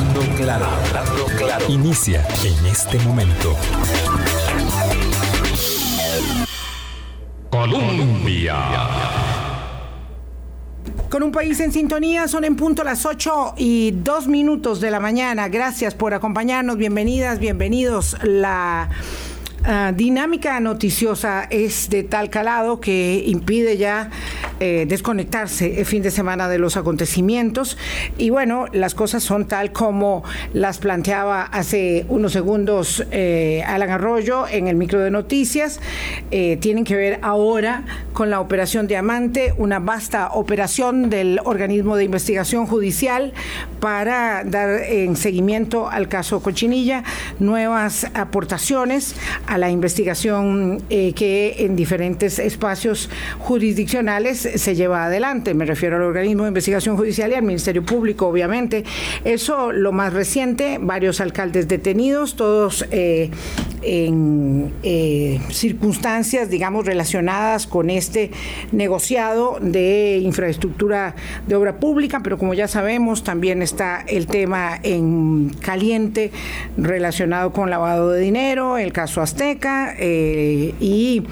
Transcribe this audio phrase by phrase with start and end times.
[0.00, 0.66] Hablando claro,
[1.36, 1.64] claro.
[1.68, 3.54] Inicia en este momento.
[7.50, 8.56] Colombia.
[11.10, 15.00] Con un país en sintonía, son en punto las 8 y 2 minutos de la
[15.00, 15.48] mañana.
[15.48, 16.78] Gracias por acompañarnos.
[16.78, 18.16] Bienvenidas, bienvenidos.
[18.22, 18.88] La
[19.60, 24.08] uh, dinámica noticiosa es de tal calado que impide ya
[24.62, 27.78] eh, desconectarse el fin de semana de los acontecimientos.
[28.18, 30.22] Y bueno, las cosas son tal como
[30.52, 35.80] las planteaba hace unos segundos eh, Alan Arroyo en el micro de noticias.
[36.30, 42.04] Eh, tienen que ver ahora con la operación Diamante, una vasta operación del organismo de
[42.04, 43.32] investigación judicial
[43.80, 47.02] para dar en seguimiento al caso Cochinilla,
[47.38, 49.14] nuevas aportaciones
[49.46, 55.54] a la investigación que en diferentes espacios jurisdiccionales se lleva adelante.
[55.54, 58.84] Me refiero al organismo de investigación judicial y al Ministerio Público, obviamente.
[59.24, 63.30] Eso, lo más reciente, varios alcaldes detenidos, todos eh,
[63.82, 68.30] en eh, circunstancias, digamos, relacionadas con este
[68.72, 71.14] negociado de infraestructura
[71.46, 76.30] de obra pública, pero como ya sabemos, también está el tema en caliente
[76.76, 81.22] relacionado con lavado de dinero, el caso Azteca eh, y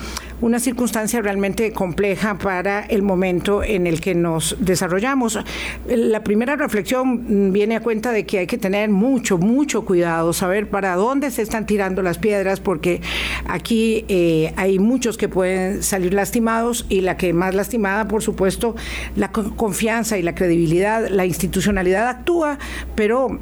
[0.41, 5.39] una circunstancia realmente compleja para el momento en el que nos desarrollamos.
[5.87, 10.71] La primera reflexión viene a cuenta de que hay que tener mucho, mucho cuidado, saber
[10.71, 13.01] para dónde se están tirando las piedras, porque
[13.47, 18.77] aquí eh, hay muchos que pueden salir lastimados y la que más lastimada, por supuesto,
[19.17, 22.59] la confianza y la credibilidad, la institucionalidad actúa,
[22.95, 23.39] pero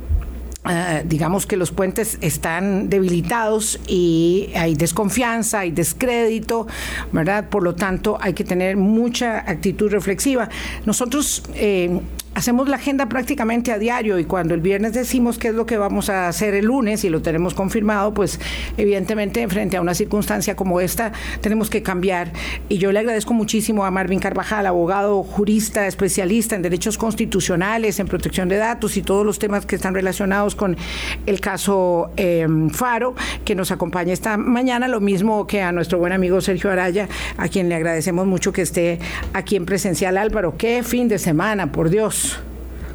[0.67, 6.67] Uh, digamos que los puentes están debilitados y hay desconfianza, hay descrédito,
[7.13, 7.49] ¿verdad?
[7.49, 10.49] Por lo tanto, hay que tener mucha actitud reflexiva.
[10.85, 12.01] Nosotros eh,
[12.37, 15.79] hacemos la agenda prácticamente a diario y cuando el viernes decimos qué es lo que
[15.79, 18.39] vamos a hacer el lunes y lo tenemos confirmado, pues
[18.77, 22.31] evidentemente frente a una circunstancia como esta tenemos que cambiar.
[22.69, 28.07] Y yo le agradezco muchísimo a Marvin Carvajal, abogado, jurista, especialista en derechos constitucionales, en
[28.07, 30.77] protección de datos y todos los temas que están relacionados con
[31.25, 33.15] el caso eh, Faro,
[33.47, 37.09] que nos acompaña esta mañana, lo mismo que a nuestro buen amigo Sergio Araya,
[37.39, 38.99] a quien le agradecemos mucho que esté
[39.33, 40.19] aquí en presencial.
[40.19, 42.26] Álvaro, qué fin de semana, por Dios.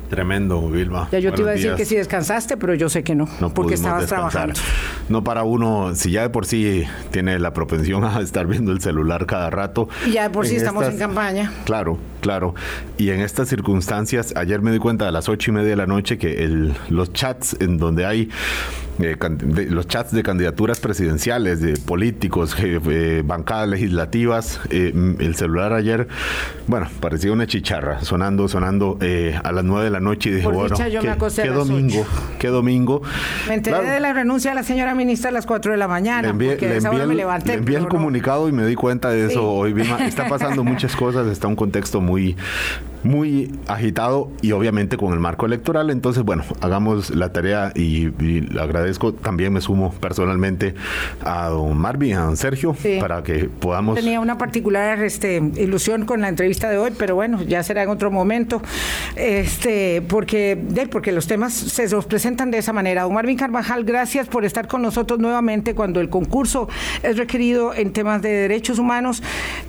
[0.09, 1.07] Tremendo, Vilma.
[1.09, 3.53] Ya yo te iba a decir que sí descansaste, pero yo sé que no, no
[3.53, 4.59] porque estabas trabajando.
[5.07, 8.81] No para uno, si ya de por sí tiene la propensión a estar viendo el
[8.81, 9.87] celular cada rato.
[10.05, 11.53] Y ya de por sí estamos en campaña.
[11.63, 12.55] Claro, claro.
[12.97, 15.87] Y en estas circunstancias, ayer me di cuenta a las ocho y media de la
[15.87, 18.29] noche que el, los chats en donde hay
[18.99, 25.73] eh, de, los chats de candidaturas presidenciales, de políticos, eh, bancadas legislativas, eh, el celular
[25.73, 26.07] ayer,
[26.67, 28.99] bueno, parecía una chicharra, sonando, sonando
[29.43, 32.05] a las nueve de la noche y dije, bueno, ¿qué, domingo?
[32.37, 33.01] ¿Qué domingo?
[33.47, 36.21] Me enteré de la renuncia de la señora ministra a las 4 de la mañana.
[36.21, 39.25] Le envié, le envié, me levanté, le envié el comunicado y me di cuenta de
[39.25, 39.73] eso hoy.
[40.01, 42.10] Está pasando muchas cosas, está un contexto muy,
[43.03, 45.89] muy agitado y obviamente con el marco electoral.
[45.89, 49.13] Entonces, bueno, hagamos la tarea y, le agradezco.
[49.13, 50.75] También me sumo personalmente
[51.23, 53.95] a don Marvin, a don Sergio, para que podamos...
[53.95, 57.89] Tenía una particular este, ilusión con la entrevista de hoy, pero bueno, ya será en
[57.89, 58.61] otro momento,
[59.15, 60.57] este, porque,
[60.91, 63.03] porque los temas se nos presentan de esa manera.
[63.03, 66.67] Don Marvin Carvajal, gracias por estar con nosotros nuevamente cuando el concurso
[67.03, 69.23] es requerido en temas de derechos humanos.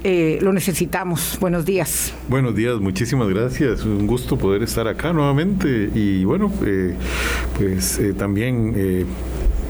[0.04, 1.38] Eh, lo necesitamos.
[1.40, 2.12] Buenos días.
[2.32, 3.84] Buenos días, muchísimas gracias.
[3.84, 5.90] Un gusto poder estar acá nuevamente.
[5.94, 6.94] Y bueno, eh,
[7.58, 9.04] pues eh, también eh,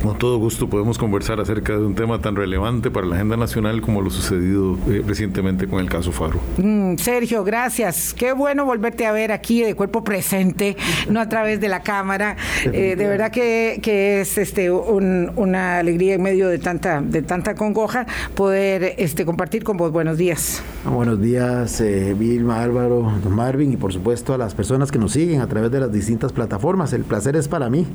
[0.02, 3.80] con todo gusto podemos conversar acerca de un tema tan relevante para la agenda nacional
[3.80, 6.40] como lo sucedido eh, recientemente con el caso Faro.
[6.58, 8.12] Mm, Sergio, gracias.
[8.12, 10.76] Qué bueno volverte a ver aquí de cuerpo presente,
[11.08, 12.36] no a través de la cámara.
[12.64, 13.80] Eh, de verdad que,
[14.20, 19.76] es este una alegría en medio de tanta de tanta congoja poder este compartir con
[19.76, 19.92] vos.
[19.92, 20.62] Buenos días.
[20.84, 25.40] Buenos días, eh, Vilma, Álvaro, Marvin y por supuesto a las personas que nos siguen
[25.40, 26.92] a través de las distintas plataformas.
[26.92, 27.86] El placer es para mí.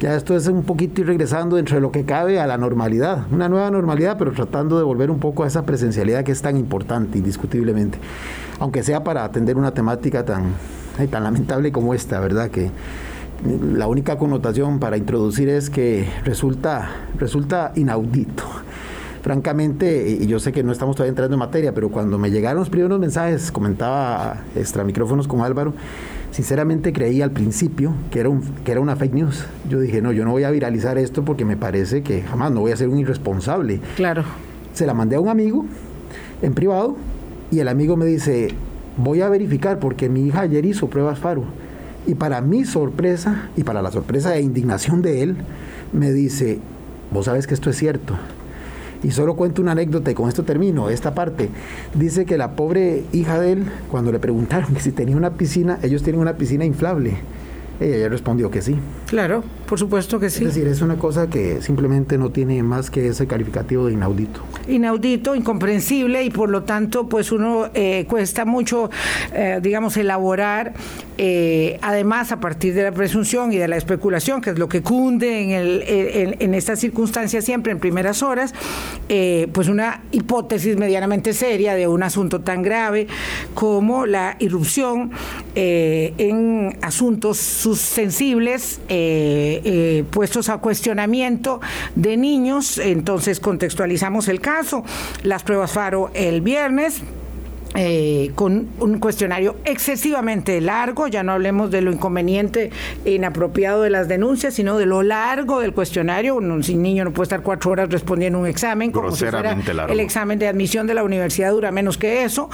[0.00, 3.26] Ya esto es un poquito ir regresando dentro de lo que cabe a la normalidad,
[3.32, 6.56] una nueva normalidad, pero tratando de volver un poco a esa presencialidad que es tan
[6.56, 7.98] importante, indiscutiblemente.
[8.60, 10.52] Aunque sea para atender una temática tan,
[11.10, 12.48] tan lamentable como esta, ¿verdad?
[12.48, 12.70] Que
[13.74, 18.44] la única connotación para introducir es que resulta, resulta inaudito
[19.22, 22.60] francamente, y yo sé que no estamos todavía entrando en materia, pero cuando me llegaron
[22.60, 25.74] los primeros mensajes, comentaba extra micrófonos con Álvaro,
[26.30, 29.44] sinceramente creí al principio que era, un, que era una fake news.
[29.68, 32.60] Yo dije, no, yo no voy a viralizar esto porque me parece que jamás no
[32.60, 33.80] voy a ser un irresponsable.
[33.96, 34.24] Claro.
[34.74, 35.64] Se la mandé a un amigo
[36.42, 36.96] en privado
[37.50, 38.48] y el amigo me dice,
[38.96, 41.44] voy a verificar porque mi hija ayer hizo pruebas FARO
[42.06, 45.36] Y para mi sorpresa, y para la sorpresa e indignación de él,
[45.92, 46.58] me dice,
[47.10, 48.14] vos sabes que esto es cierto.
[49.02, 51.48] Y solo cuento una anécdota y con esto termino esta parte.
[51.94, 56.02] Dice que la pobre hija de él, cuando le preguntaron si tenía una piscina, ellos
[56.02, 57.14] tienen una piscina inflable.
[57.80, 58.76] Ella ya respondió que sí.
[59.06, 60.44] Claro, por supuesto que sí.
[60.44, 64.40] Es decir, es una cosa que simplemente no tiene más que ese calificativo de inaudito.
[64.66, 68.90] Inaudito, incomprensible y por lo tanto, pues uno eh, cuesta mucho,
[69.32, 70.74] eh, digamos, elaborar,
[71.18, 74.82] eh, además a partir de la presunción y de la especulación, que es lo que
[74.82, 78.54] cunde en, el, en, en estas circunstancias siempre en primeras horas,
[79.52, 83.06] pues una hipótesis medianamente seria de un asunto tan grave
[83.54, 85.10] como la irrupción
[85.54, 91.60] en asuntos sensibles eh, eh, puestos a cuestionamiento
[91.94, 92.78] de niños.
[92.78, 94.84] Entonces contextualizamos el caso.
[95.22, 97.02] Las pruebas FARO el viernes,
[97.74, 102.70] eh, con un cuestionario excesivamente largo, ya no hablemos de lo inconveniente
[103.04, 106.36] e inapropiado de las denuncias, sino de lo largo del cuestionario.
[106.36, 109.56] Un, niño no puede estar cuatro horas respondiendo un examen, como si fuera
[109.88, 112.48] el examen de admisión de la universidad dura menos que eso,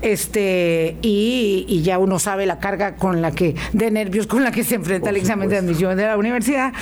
[0.00, 4.64] este y, ya uno sabe la carga con la que de nervios con la que
[4.64, 6.72] se enfrenta el examen de admisión de la universidad,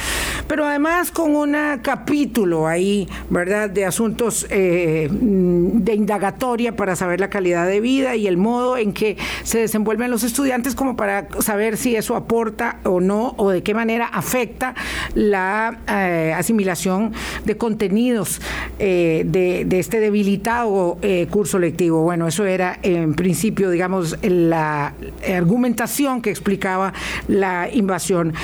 [0.46, 7.28] pero además con un capítulo ahí, verdad, de asuntos eh, de indagatoria para saber la
[7.28, 11.28] calidad de de vida y el modo en que se desenvuelven los estudiantes como para
[11.40, 14.74] saber si eso aporta o no o de qué manera afecta
[15.14, 17.12] la eh, asimilación
[17.44, 18.40] de contenidos
[18.78, 22.02] eh, de, este debilitado eh, curso lectivo.
[22.02, 24.94] Bueno, eso era en principio, digamos, la
[25.34, 26.92] argumentación que explicaba
[27.28, 28.34] la invasión.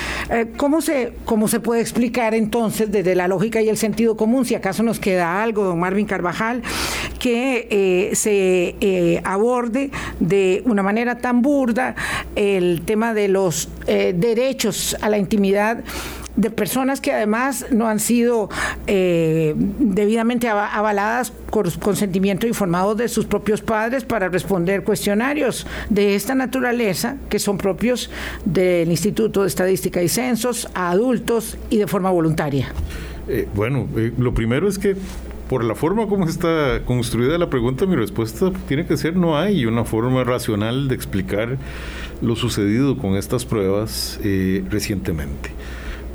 [0.57, 4.55] ¿cómo, se, ¿Cómo se puede explicar entonces desde la lógica y el sentido común, si
[4.55, 6.61] acaso nos queda algo, don Marvin Carvajal,
[7.19, 11.95] que se aborde de una manera tan burda
[12.35, 15.83] el tema de los eh, derechos a la intimidad
[16.35, 18.49] de personas que además no han sido
[18.87, 26.35] eh, debidamente avaladas con consentimiento informado de sus propios padres para responder cuestionarios de esta
[26.35, 28.09] naturaleza que son propios
[28.45, 32.71] del Instituto de Estadística y Censos a adultos y de forma voluntaria.
[33.27, 33.87] Eh, bueno,
[34.17, 34.95] lo primero es que
[35.49, 39.65] por la forma como está construida la pregunta, mi respuesta tiene que ser no hay
[39.65, 41.57] una forma racional de explicar
[42.21, 45.49] lo sucedido con estas pruebas eh, recientemente.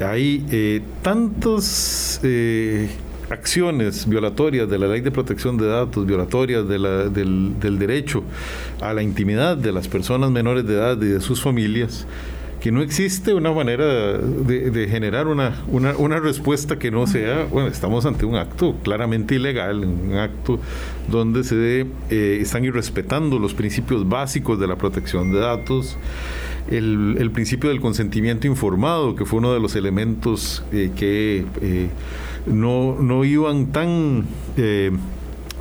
[0.00, 2.88] Hay eh, tantas eh,
[3.28, 8.22] acciones violatorias de la ley de protección de datos, violatorias del, del derecho
[8.81, 12.06] a la intimidad de las personas menores de edad y de sus familias,
[12.64, 13.84] que no existe una manera
[14.16, 19.84] de, generar una, una, respuesta que no sea, bueno, estamos ante un acto claramente ilegal,
[19.84, 20.58] un acto
[21.06, 25.99] donde se eh, están irrespetando los principios básicos de la protección de datos,
[26.70, 31.88] el, principio del consentimiento informado, que fue uno de los elementos eh, que eh,
[32.46, 34.25] no, no, iban tan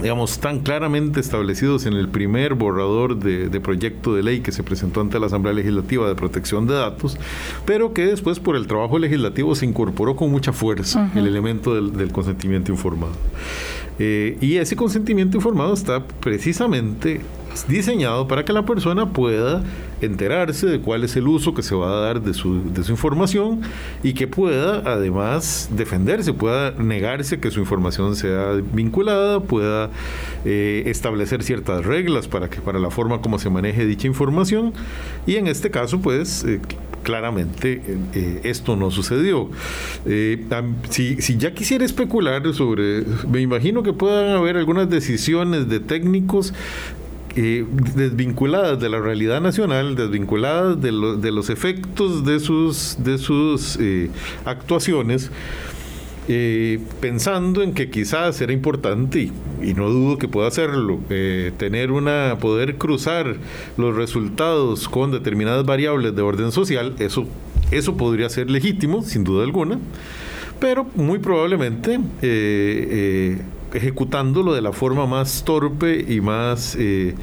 [0.02, 5.02] digamos, tan claramente establecidos en el primer borrador de, proyecto de ley que se presentó
[5.02, 7.18] ante la Asamblea Legislativa de Protección de Datos,
[7.66, 12.12] pero que después por el trabajo legislativo se incorporó con mucha fuerza el elemento del,
[12.12, 13.14] consentimiento informado.
[14.00, 17.22] Eh, y ese consentimiento informado está precisamente
[17.68, 19.64] diseñado para que la persona pueda
[20.06, 22.92] enterarse de cuál es el uso que se va a dar de su, de su
[22.92, 23.62] información
[24.04, 29.90] y que pueda además defenderse, pueda negarse que su información sea vinculada, pueda
[30.46, 34.74] eh, establecer ciertas reglas para que para la forma como se maneje dicha información
[35.26, 36.60] y en este caso pues eh,
[37.04, 37.82] claramente
[38.14, 39.50] eh, esto no sucedió.
[40.90, 46.54] si, si, ya quisiera especular sobre, me imagino que puedan haber algunas decisiones de técnicos
[47.36, 54.12] eh, desvinculadas de la realidad nacional, desvinculadas de, los efectos de sus, eh,
[54.46, 55.32] actuaciones,
[56.28, 59.32] eh, pensando en que quizás era importante,
[59.64, 61.00] y, no dudo que pueda hacerlo,
[61.58, 63.36] tener una, poder cruzar
[63.78, 67.26] los resultados con determinadas variables de orden social, eso,
[67.72, 69.80] eso podría ser legítimo, sin duda alguna,
[70.60, 72.00] pero muy probablemente
[73.74, 77.16] ejecutándolo de la forma más torpe y más eh,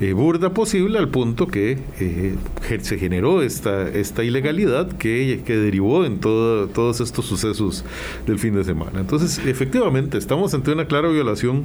[0.00, 2.36] eh, burda posible al punto que eh,
[2.80, 7.84] se generó esta, esta ilegalidad que, que derivó en todo, todos estos sucesos
[8.26, 9.00] del fin de semana.
[9.00, 11.64] Entonces, efectivamente, estamos ante una clara violación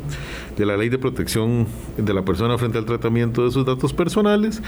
[0.57, 1.65] de la ley de protección
[1.97, 4.61] de la persona frente al tratamiento de sus datos personales,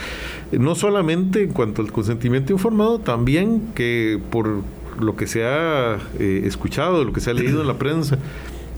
[0.52, 4.62] no solamente en cuanto al consentimiento informado, también que por
[5.00, 8.20] lo que se ha escuchado, lo que se ha leído en la prensa,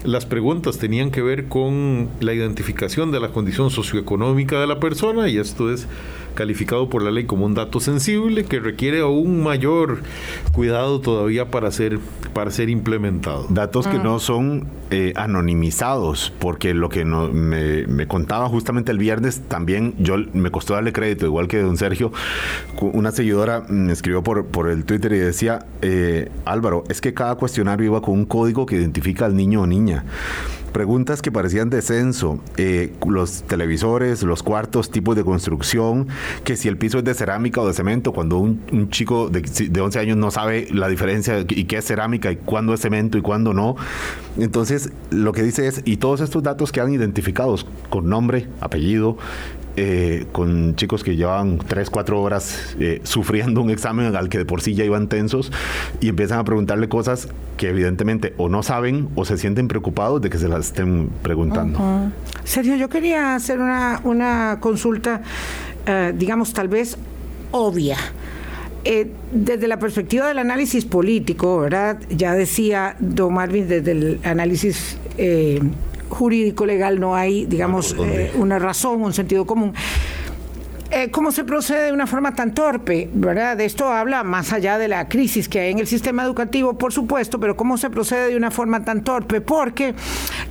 [0.04, 5.30] las preguntas tenían que ver con la identificación de la condición socioeconómica de la persona
[5.30, 5.88] y esto es
[6.34, 10.02] calificado por la ley como un dato sensible que requiere aún mayor
[10.52, 12.00] cuidado todavía para ser,
[12.34, 13.46] para ser implementado.
[13.50, 18.98] Datos que no son eh, anonimizados, porque lo que no, me, me, contaba justamente el
[18.98, 22.12] viernes, también yo me costó darle crédito, igual que don Sergio,
[22.80, 27.36] una seguidora me escribió por, por el Twitter y decía, eh, Álvaro, es que cada
[27.36, 30.04] cuestionario iba con un código que identifica al niño o niña
[30.74, 36.08] preguntas que parecían de censo, eh, los televisores, los cuartos, tipos de construcción,
[36.44, 39.82] que si el piso es de cerámica o de cemento, cuando un, chico de, de,
[39.82, 43.22] 11 años no sabe la diferencia y qué es cerámica y cuándo es cemento y
[43.22, 43.76] cuándo no.
[44.38, 49.18] Entonces, lo que dice es, y todos estos datos que han identificados con nombre, apellido,
[49.76, 54.46] eh, con chicos que llevaban 3, 4 horas eh, sufriendo un examen al que de
[54.46, 55.52] por sí ya iban tensos
[56.00, 57.28] y empiezan a preguntarle cosas
[57.58, 61.80] que evidentemente o no saben o se sienten preocupados de que se las estén preguntando.
[62.44, 65.22] Sergio, yo quería hacer una, una consulta,
[65.88, 66.98] eh, digamos, tal vez
[67.52, 67.98] obvia.
[69.32, 71.98] desde la perspectiva del análisis político, ¿verdad?
[72.10, 74.98] Ya decía Don Marvin desde el análisis
[76.10, 79.74] jurídico legal no hay, digamos, eh, una razón, un sentido común.
[80.96, 83.10] Eh, ¿Cómo se procede de una forma tan torpe?
[83.12, 83.58] ¿verdad?
[83.58, 86.94] De esto habla más allá de la crisis que hay en el sistema educativo, por
[86.94, 89.42] supuesto, pero ¿cómo se procede de una forma tan torpe?
[89.42, 89.96] Porque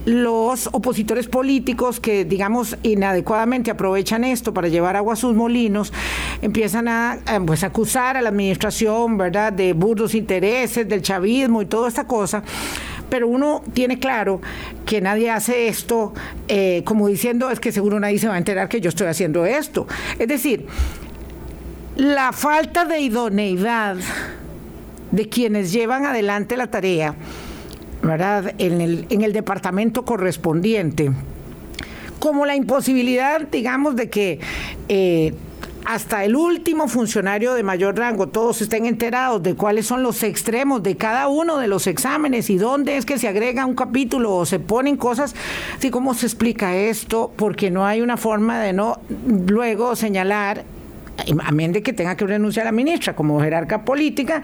[0.04, 5.92] los opositores políticos que, digamos, inadecuadamente aprovechan esto para llevar agua a sus molinos,
[6.40, 11.86] empiezan a pues, acusar a la administración, ¿verdad?, de burdos intereses, del chavismo y toda
[11.86, 12.42] esta cosa
[13.12, 14.40] pero uno tiene claro
[14.86, 16.14] que nadie hace esto
[16.48, 19.44] eh, como diciendo es que seguro nadie se va a enterar que yo estoy haciendo
[19.44, 19.86] esto.
[20.18, 20.66] Es decir,
[21.96, 23.98] la falta de idoneidad
[25.10, 27.14] de quienes llevan adelante la tarea,
[28.02, 28.54] ¿verdad?
[28.56, 31.12] En el, en el departamento correspondiente,
[32.18, 34.40] como la imposibilidad, digamos, de que
[34.88, 35.34] eh,
[35.84, 40.82] hasta el último funcionario de mayor rango, todos estén enterados de cuáles son los extremos
[40.82, 44.46] de cada uno de los exámenes y dónde es que se agrega un capítulo o
[44.46, 45.34] se ponen cosas,
[45.76, 49.00] así como se explica esto, porque no hay una forma de no
[49.48, 50.64] luego señalar
[51.44, 54.42] a menos de que tenga que renunciar a la ministra como jerarca política,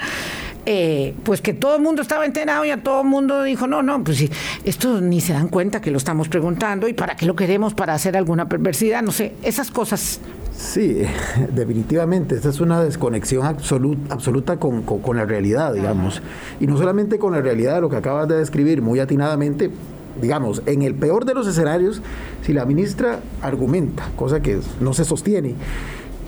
[0.67, 3.83] eh, pues que todo el mundo estaba enterado y a todo el mundo dijo, no,
[3.83, 4.25] no, pues
[4.65, 7.95] esto ni se dan cuenta que lo estamos preguntando y para qué lo queremos, para
[7.95, 10.21] hacer alguna perversidad, no sé, esas cosas
[10.59, 11.03] Sí,
[11.55, 12.35] definitivamente.
[12.35, 14.85] Esta es una desconexión absoluta, absoluta con,
[15.17, 16.21] la realidad, digamos.
[16.59, 19.71] Y no solamente con la realidad, lo que acabas de describir muy atinadamente,
[20.21, 22.03] digamos, en el peor de los escenarios,
[22.43, 25.55] si la ministra argumenta, cosa que no se sostiene,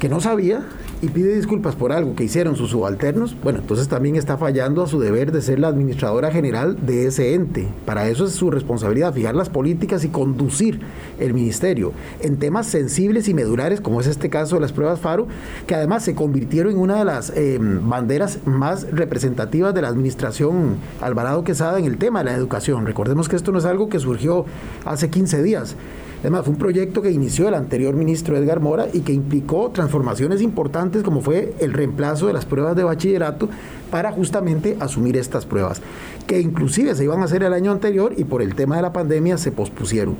[0.00, 0.64] que no sabía
[1.02, 4.86] y pide disculpas por algo que hicieron sus subalternos, bueno, entonces también está fallando a
[4.86, 7.68] su deber de ser la administradora general de ese ente.
[7.86, 10.80] Para eso es su responsabilidad, fijar las políticas y conducir
[11.18, 15.28] el ministerio en temas sensibles y medulares, como es este caso de las pruebas FARO,
[15.66, 20.76] que además se convirtieron en una de las eh, banderas más representativas de la administración
[21.00, 22.86] Alvarado Quesada en el tema de la educación.
[22.86, 24.46] Recordemos que esto no es algo que surgió
[24.84, 25.76] hace 15 días.
[26.20, 30.42] Además, fue un proyecto que inició el anterior ministro Edgar Mora y que implicó transformaciones
[30.42, 33.48] importantes como fue el reemplazo de las pruebas de bachillerato
[33.90, 35.80] para justamente asumir estas pruebas,
[36.26, 38.92] que inclusive se iban a hacer el año anterior y por el tema de la
[38.92, 40.16] pandemia se pospusieron.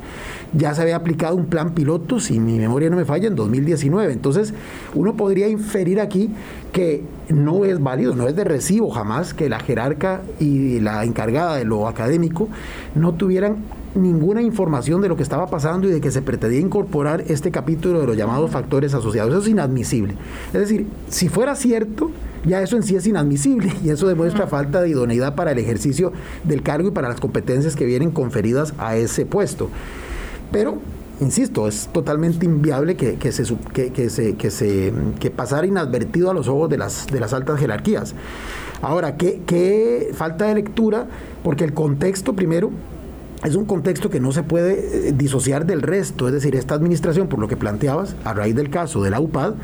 [0.55, 4.13] Ya se había aplicado un plan piloto, si mi memoria no me falla, en 2019.
[4.13, 4.55] Entonces,
[4.95, 6.31] uno podría inferir aquí
[6.73, 11.57] que no es válido, no es de recibo jamás que la jerarca y la encargada
[11.57, 12.49] de lo académico
[12.95, 13.59] no tuvieran
[13.95, 18.01] ninguna información de lo que estaba pasando y de que se pretendía incorporar este capítulo
[18.01, 19.33] de los llamados factores asociados.
[19.33, 20.15] Eso es inadmisible.
[20.53, 22.11] Es decir, si fuera cierto,
[22.45, 26.13] ya eso en sí es inadmisible y eso demuestra falta de idoneidad para el ejercicio
[26.45, 29.69] del cargo y para las competencias que vienen conferidas a ese puesto.
[30.53, 30.79] Pero
[31.21, 33.45] insisto, es totalmente inviable que, se,
[33.75, 37.61] que, se, que, se, que pasara inadvertido a los ojos de las, de las altas
[37.61, 38.15] jerarquías.
[38.83, 41.07] Ahora, ¿qué, ¿qué falta de lectura?
[41.45, 42.71] Porque el contexto, primero,
[43.45, 47.29] es un contexto que no se puede eh, disociar del resto, es decir, esta administración,
[47.29, 49.55] por lo que planteabas, a raíz del caso de la UPAD,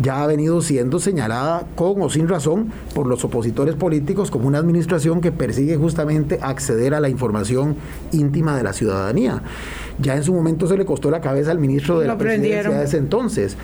[0.00, 4.58] ya ha venido siendo señalada con o sin razón por los opositores políticos como una
[4.58, 7.76] administración que persigue justamente acceder a la información
[8.12, 9.42] íntima de la ciudadanía.
[9.98, 12.84] Ya en su momento se le costó la cabeza al ministro de la presidencia de
[12.84, 13.56] ese entonces.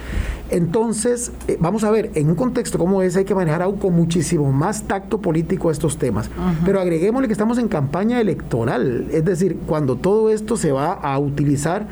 [0.51, 3.95] Entonces, eh, vamos a ver, en un contexto como ese hay que manejar aún con
[3.95, 6.31] muchísimo más tacto político estos temas.
[6.65, 11.19] Pero agreguémosle que estamos en campaña electoral, es decir, cuando todo esto se va a
[11.19, 11.87] utilizar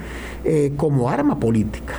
[0.45, 1.95] eh, como arma política.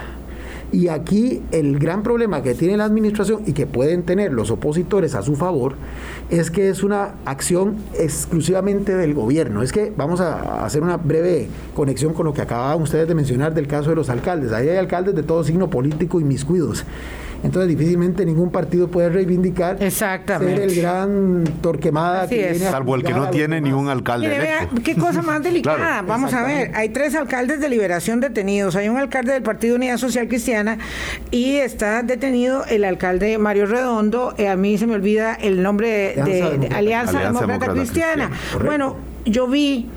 [0.72, 5.16] Y aquí el gran problema que tiene la administración y que pueden tener los opositores
[5.16, 5.76] a su favor
[6.30, 9.64] es que es una acción exclusivamente del gobierno.
[9.64, 13.54] Es que vamos a hacer una breve conexión con lo que acababan ustedes de mencionar
[13.54, 14.52] del caso de los alcaldes.
[14.52, 16.84] Ahí hay alcaldes de todo signo político y miscuidos.
[17.44, 20.56] Entonces difícilmente ningún partido puede reivindicar Exactamente.
[20.56, 22.52] ser el gran torquemada Así que es.
[22.52, 24.82] viene a Salvo el que no tiene ni un alcalde Mire, vea, electo.
[24.84, 25.78] qué cosa más delicada.
[25.78, 26.08] Claro.
[26.08, 28.76] Vamos a ver, hay tres alcaldes de liberación detenidos.
[28.76, 30.78] Hay un alcalde del Partido Unidad Social Cristiana
[31.32, 34.34] y está detenido el alcalde Mario Redondo.
[34.38, 36.78] Eh, a mí se me olvida el nombre de, Alianza de- de Demócrata.
[36.78, 38.30] Alianza, Alianza Demócrata, Demócrata Cristiana.
[38.30, 38.66] Cristiana.
[38.66, 39.90] Bueno, yo vi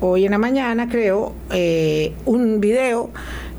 [0.00, 3.10] hoy en la mañana, creo, eh, un video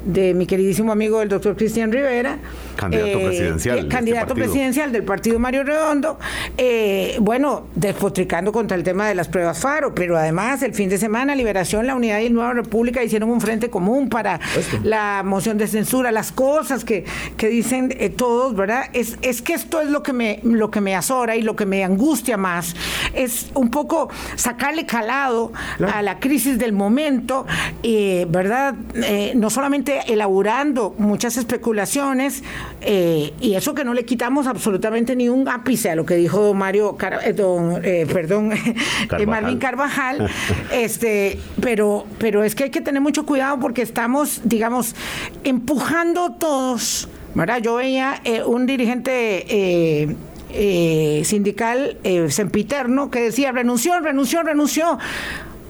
[0.05, 2.37] de mi queridísimo amigo el doctor Cristian Rivera.
[2.77, 6.19] Candidato presidencial de este candidato presidencial del partido Mario Redondo,
[6.57, 10.97] eh, bueno, despotricando contra el tema de las pruebas FARO, pero además el fin de
[10.97, 14.39] semana Liberación, la Unidad y Nueva República hicieron un frente común para
[14.83, 17.05] la moción de censura, las cosas que,
[17.35, 18.85] que dicen eh, todos, ¿verdad?
[18.93, 21.65] Es, es que esto es lo que, me, lo que me azora y lo que
[21.65, 22.75] me angustia más,
[23.13, 25.51] es un poco sacarle calado
[25.93, 27.45] a la crisis del momento,
[27.83, 28.75] eh, ¿verdad?
[28.95, 32.43] Eh, no solamente elaborando muchas especulaciones,
[32.81, 36.39] eh, y eso que no le quitamos absolutamente ni un ápice a lo que dijo
[36.41, 38.75] don Mario, Car- eh, don, eh, perdón, eh,
[39.07, 39.27] Carvajal.
[39.27, 40.29] Marvin Carvajal,
[40.71, 44.95] este, pero, pero es que hay que tener mucho cuidado porque estamos, digamos,
[45.43, 47.59] empujando todos, ¿verdad?
[47.61, 50.15] Yo veía eh, un dirigente eh,
[50.49, 54.97] eh, sindical eh, sempiterno que decía renunció, renunció, renunció.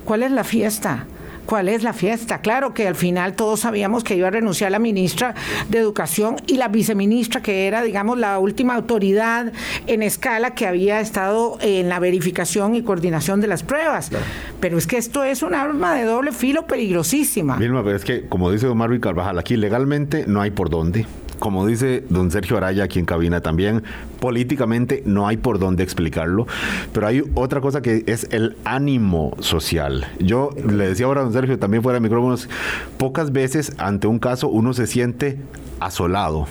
[0.06, 1.06] ¿Cuál es la fiesta?
[1.48, 2.42] ¿Cuál es la fiesta?
[2.42, 5.34] Claro que al final todos sabíamos que iba a renunciar la ministra
[5.70, 9.54] de Educación y la viceministra, que era, digamos, la última autoridad
[9.88, 14.12] en escala que había estado en la verificación y coordinación de las pruebas.
[14.60, 17.56] Pero es que esto es un arma de doble filo peligrosísima.
[17.56, 21.06] Vilma, pero es que, como dice don Marvin Carvajal, aquí legalmente no hay por dónde.
[21.40, 23.84] Como dice don Sergio Araya aquí en cabina también,
[24.20, 26.48] políticamente no hay por dónde explicarlo.
[26.94, 30.08] Pero hay otra cosa que es el ánimo social.
[30.20, 32.50] Yo le decía ahora a don Sergio, también fuera de micrófonos,
[32.98, 35.38] pocas veces ante un caso uno se siente
[35.80, 36.48] asolado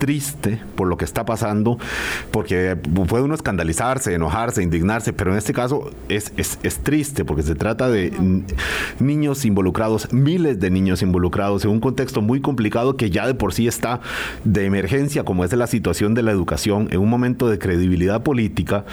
[0.00, 1.78] triste por lo que está pasando,
[2.32, 2.76] porque
[3.06, 7.54] puede uno escandalizarse, enojarse, indignarse, pero en este caso es, es, es triste porque se
[7.54, 8.12] trata de
[8.98, 13.52] niños involucrados, miles de niños involucrados en un contexto muy complicado que ya de por
[13.52, 14.00] sí está
[14.42, 18.84] de emergencia, como es la situación de la educación, en un momento de credibilidad política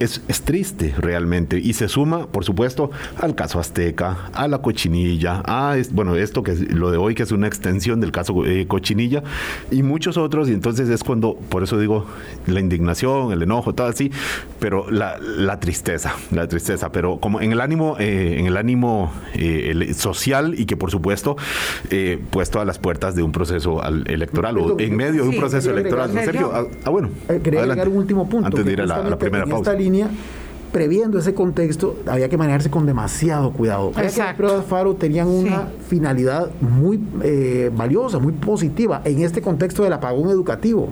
[0.00, 5.42] es, es triste realmente y se suma, por supuesto, al caso Azteca, a la cochinilla,
[5.46, 8.44] a es- bueno, esto que es lo de hoy que es una extensión del caso
[8.44, 9.22] eh, cochinilla
[9.70, 12.06] y muchos otros y entonces es cuando, por eso digo,
[12.46, 14.10] la indignación, el enojo, todo así,
[14.60, 19.12] pero la, la tristeza, la tristeza, pero como en el ánimo, eh, en el ánimo
[19.34, 21.36] eh, el- social y que por supuesto
[21.90, 25.36] eh, puesto a las puertas de un proceso al- electoral o en medio de un
[25.36, 26.10] proceso electoral.
[26.12, 27.88] Sergio, ah, ah, bueno, Eh, quería adelante.
[27.88, 28.46] un último punto.
[28.46, 29.70] Antes de ir a la, a la justamente primera pausa.
[29.84, 30.08] Línea,
[30.72, 33.92] previendo ese contexto, había que manejarse con demasiado cuidado.
[33.92, 34.36] Que Las Exacto.
[34.38, 35.86] pruebas FARO tenían una Sí.
[35.88, 40.88] finalidad muy eh, valiosa, muy positiva en este contexto del apagón educativo.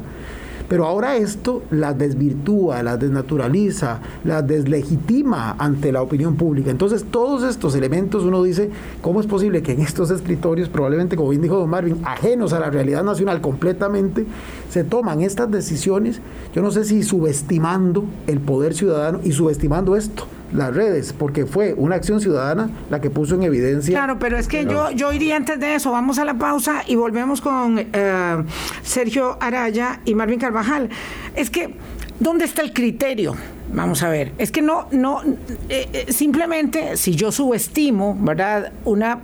[0.73, 6.71] Pero ahora esto las desvirtúa, las desnaturaliza, las deslegitima ante la opinión pública.
[6.71, 8.71] Entonces, todos estos elementos uno dice,
[9.03, 12.59] ¿cómo es posible que en estos escritorios, probablemente, como bien dijo don Marvin, ajenos a
[12.59, 14.25] la realidad nacional completamente,
[14.71, 16.23] se toman estas decisiones?
[16.55, 21.75] Yo no sé si subestimando el poder ciudadano y subestimando esto, las redes, porque fue
[21.75, 23.97] una acción ciudadana la que puso en evidencia.
[23.97, 25.93] Claro, pero es que yo, yo iría antes de eso.
[25.93, 28.45] Vamos a la pausa y volvemos con eh,
[28.83, 30.91] Sergio Araya y Marvin Carvajal.
[31.35, 31.75] Es que,
[32.19, 33.35] ¿dónde está el criterio?
[33.73, 35.23] Vamos a ver, es que no, no,
[35.71, 38.71] eh, eh, simplemente si yo subestimo, ¿verdad?
[38.85, 39.21] Una,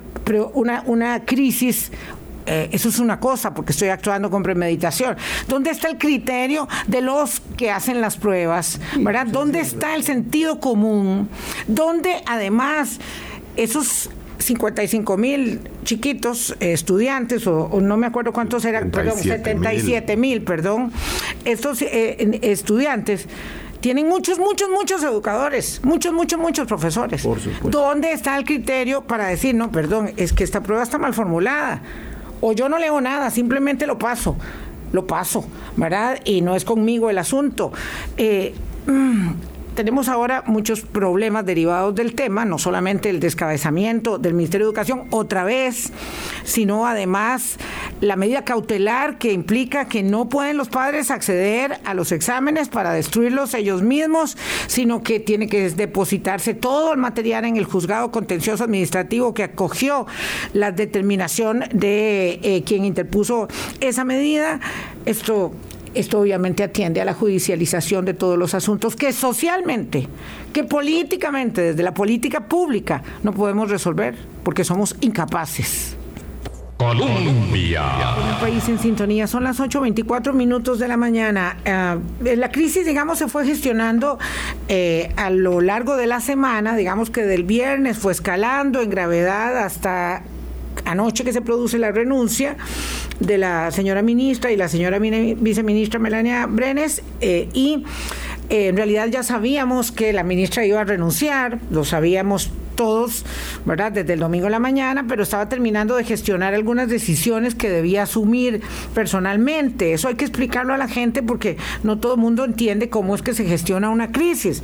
[0.54, 1.92] una, una crisis
[2.48, 5.16] eh, eso es una cosa, porque estoy actuando con premeditación.
[5.46, 8.80] ¿Dónde está el criterio de los que hacen las pruebas?
[8.98, 9.26] ¿Verdad?
[9.26, 11.28] ¿Dónde está el sentido común?
[11.66, 12.98] ¿Dónde además
[13.56, 19.80] esos 55 mil chiquitos eh, estudiantes, o, o no me acuerdo cuántos eran, perdón, 77,000.
[19.80, 20.92] 77 mil, perdón,
[21.44, 23.26] estos eh, estudiantes
[23.80, 27.22] tienen muchos, muchos, muchos educadores, muchos, muchos, muchos profesores.
[27.22, 27.68] Por supuesto.
[27.68, 31.82] ¿Dónde está el criterio para decir, no, perdón, es que esta prueba está mal formulada?
[32.40, 34.36] O yo no leo nada, simplemente lo paso,
[34.92, 35.44] lo paso,
[35.76, 36.20] ¿verdad?
[36.24, 37.72] Y no es conmigo el asunto.
[38.16, 38.54] Eh,
[38.86, 39.30] mm,
[39.78, 45.04] tenemos ahora muchos problemas derivados del tema, no solamente el descabezamiento del Ministerio de Educación
[45.10, 45.92] otra vez,
[46.42, 47.58] sino además
[48.00, 52.92] la medida cautelar que implica que no pueden los padres acceder a los exámenes para
[52.92, 54.36] destruirlos ellos mismos,
[54.66, 60.08] sino que tiene que depositarse todo el material en el juzgado contencioso administrativo que acogió
[60.54, 63.46] la determinación de eh, quien interpuso
[63.78, 64.58] esa medida.
[65.06, 65.52] Esto
[65.94, 70.08] esto obviamente atiende a la judicialización de todos los asuntos que socialmente,
[70.52, 75.96] que políticamente, desde la política pública, no podemos resolver porque somos incapaces.
[76.78, 77.82] Colombia.
[78.34, 79.26] Un país en sintonía.
[79.26, 81.56] Son las 8.24 minutos de la mañana.
[81.64, 84.18] Eh, la crisis, digamos, se fue gestionando
[84.68, 86.76] eh, a lo largo de la semana.
[86.76, 90.22] Digamos que del viernes fue escalando en gravedad hasta
[90.84, 92.56] anoche que se produce la renuncia
[93.20, 97.84] de la señora ministra y la señora viceministra Melania Brenes eh, y
[98.48, 103.24] en realidad ya sabíamos que la ministra iba a renunciar, lo sabíamos todos,
[103.66, 103.90] ¿verdad?
[103.90, 108.04] Desde el domingo en la mañana, pero estaba terminando de gestionar algunas decisiones que debía
[108.04, 108.62] asumir
[108.94, 109.92] personalmente.
[109.92, 113.22] Eso hay que explicarlo a la gente porque no todo el mundo entiende cómo es
[113.22, 114.62] que se gestiona una crisis.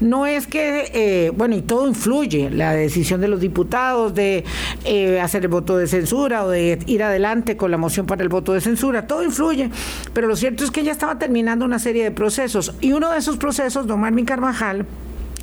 [0.00, 4.44] No es que, eh, bueno, y todo influye, la decisión de los diputados de
[4.84, 8.28] eh, hacer el voto de censura o de ir adelante con la moción para el
[8.28, 9.70] voto de censura, todo influye,
[10.14, 13.18] pero lo cierto es que ya estaba terminando una serie de procesos y uno de
[13.18, 14.86] esos procesos, don Marvin Carvajal,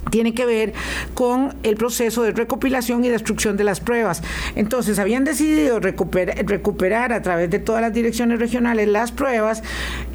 [0.10, 0.74] tiene que ver
[1.14, 4.22] con el proceso de recopilación y destrucción de las pruebas.
[4.56, 9.64] Entonces, habían decidido recuperar, recuperar, a través de todas las direcciones regionales las pruebas,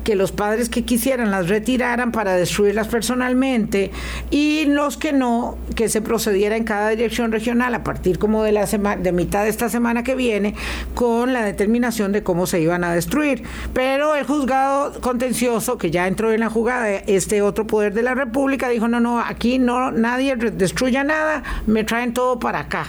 [0.05, 3.91] que los padres que quisieran las retiraran para destruirlas personalmente
[4.31, 8.53] y los que no, que se procediera en cada dirección regional a partir como de
[8.53, 10.55] la de mitad de esta semana que viene
[10.95, 13.43] con la determinación de cómo se iban a destruir.
[13.73, 18.15] Pero el juzgado contencioso que ya entró en la jugada, este otro poder de la
[18.15, 22.87] República dijo, "No, no, aquí no nadie destruya nada, me traen todo para acá.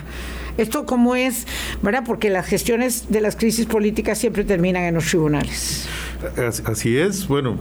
[0.58, 1.48] Esto como es,
[1.82, 2.04] ¿verdad?
[2.06, 5.88] Porque las gestiones de las crisis políticas siempre terminan en los tribunales.
[6.66, 7.58] Así es, bueno,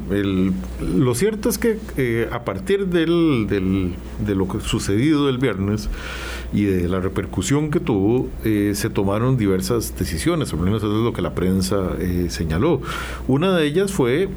[0.80, 5.88] lo cierto es que eh, a partir del, de lo que sucedido el viernes
[6.52, 11.04] y de la repercusión que tuvo, eh, se tomaron diversas decisiones, al menos eso es
[11.04, 12.80] lo que la prensa eh, señaló.
[13.28, 14.28] Una de ellas fue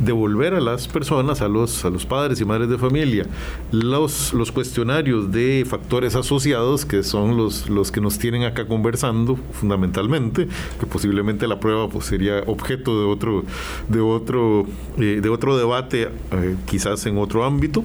[0.00, 3.26] devolver a las personas, a los, a los padres y madres de familia,
[3.72, 9.38] los, los cuestionarios de factores asociados, que son los, los que nos tienen acá conversando
[9.52, 13.44] fundamentalmente, que posiblemente la prueba pues, sería objeto de otro,
[13.88, 14.66] de otro,
[14.98, 17.84] eh, de otro debate, eh, quizás en otro ámbito.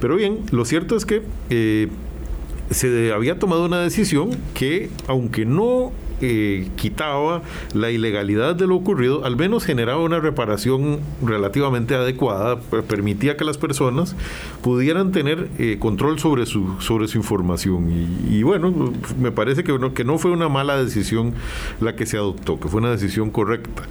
[0.00, 1.88] Pero bien, lo cierto es que eh,
[2.70, 7.42] se había tomado una decisión que, aunque no eh, quitaba
[7.74, 13.58] la ilegalidad de lo ocurrido, al menos generaba una reparación relativamente adecuada, permitía que las
[13.58, 14.16] personas
[14.62, 17.90] pudieran tener eh, control sobre su, sobre su información.
[18.30, 21.34] Y, bueno, me parece que no, que no fue una mala decisión
[21.80, 23.82] la que se adoptó, que fue una decisión correcta.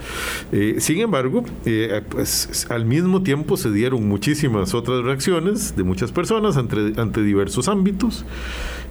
[0.52, 1.44] Eh, sin embargo,
[2.10, 7.68] pues, al mismo tiempo se dieron muchísimas otras reacciones de muchas personas ante, ante diversos
[7.68, 8.26] ámbitos.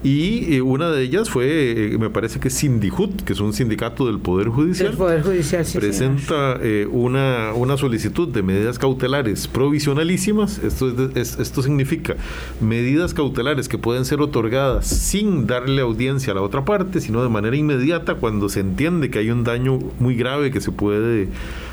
[0.04, 4.48] Y una de ellas fue, me parece que Sindijut, que es un sindicato del Poder
[4.48, 10.58] Judicial, Poder Judicial presenta eh, una, una solicitud de medidas cautelares provisionalísimas.
[10.58, 12.16] Esto, esto significa
[12.60, 17.30] medidas cautelares que pueden ser otorgadas sin darle audiencia a la otra parte, sino de
[17.30, 21.28] manera inmediata cuando se entiende que hay un daño muy grave que se puede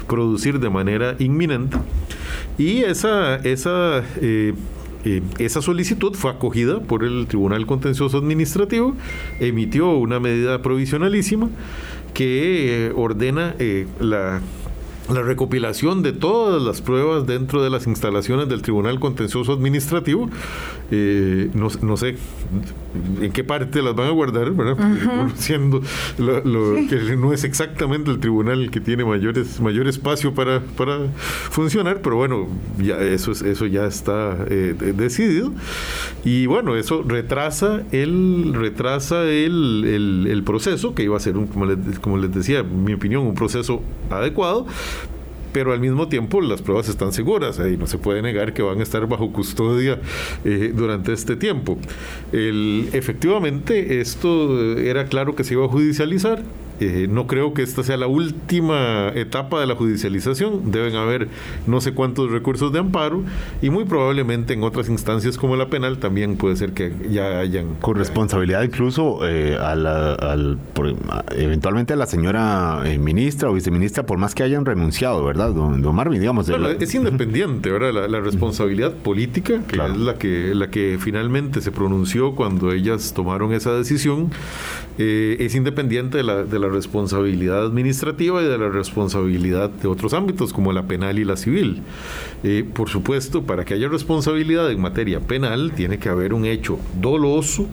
[0.07, 1.75] producir de manera inminente.
[2.57, 4.53] Y esa, esa eh,
[5.03, 8.95] eh, esa solicitud fue acogida por el Tribunal Contencioso Administrativo,
[9.39, 11.49] emitió una medida provisionalísima
[12.13, 14.41] que eh, ordena eh, la
[15.13, 20.29] la recopilación de todas las pruebas dentro de las instalaciones del Tribunal Contencioso Administrativo.
[20.91, 22.15] Eh, no, sé
[23.21, 24.77] en qué parte las van a guardar, ¿verdad?
[25.35, 25.81] Siendo
[26.17, 30.99] lo, que no es exactamente el tribunal que tiene mayores, mayor espacio para, para
[31.49, 32.47] funcionar, pero bueno,
[32.77, 35.53] ya eso, eso ya está eh, decidido.
[36.25, 41.65] Y bueno, eso retrasa el, retrasa el, el, proceso, que iba a ser, un, como,
[41.65, 44.65] les, como les decía, en mi opinión, un proceso adecuado
[45.51, 48.79] pero al mismo tiempo las pruebas están seguras y no se puede negar que van
[48.79, 49.99] a estar bajo custodia
[50.45, 51.77] eh, durante este tiempo.
[52.31, 56.43] Efectivamente, esto era claro que se iba a judicializar.
[56.81, 60.71] Eh, no creo que esta sea la última etapa de la judicialización.
[60.71, 61.27] Deben haber
[61.67, 63.23] no sé cuántos recursos de amparo
[63.61, 67.75] y muy probablemente en otras instancias como la penal también puede ser que ya hayan...
[67.75, 70.57] Con responsabilidad incluso eh, a al,
[71.35, 75.95] eventualmente a la señora eh, ministra o viceministra, por más que hayan renunciado, ¿verdad, don,
[75.95, 76.19] Marvin?
[76.19, 78.09] Digamos, es independiente, ¿verdad?
[78.09, 83.53] La, responsabilidad política, que es la que, la que finalmente se pronunció cuando ellas tomaron
[83.53, 84.31] esa decisión,
[84.97, 90.53] es independiente de la, de la responsabilidad administrativa y de la responsabilidad de otros ámbitos
[90.53, 91.81] como la penal y la civil.
[92.43, 96.79] Eh, por supuesto, para que haya responsabilidad en materia penal tiene que haber un hecho
[96.99, 97.67] doloso,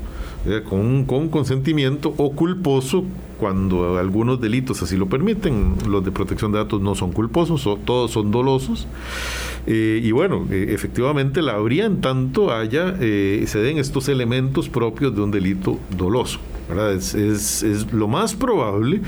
[0.46, 3.04] eh, con, con consentimiento o culposo
[3.38, 5.74] cuando algunos delitos así lo permiten.
[5.88, 8.86] Los de protección de datos no son culposos, todos son dolosos.
[9.66, 15.22] Eh, y bueno, efectivamente la habría en tanto haya, se den estos elementos propios de
[15.22, 16.40] un delito doloso.
[16.68, 19.00] Es, es, lo más probable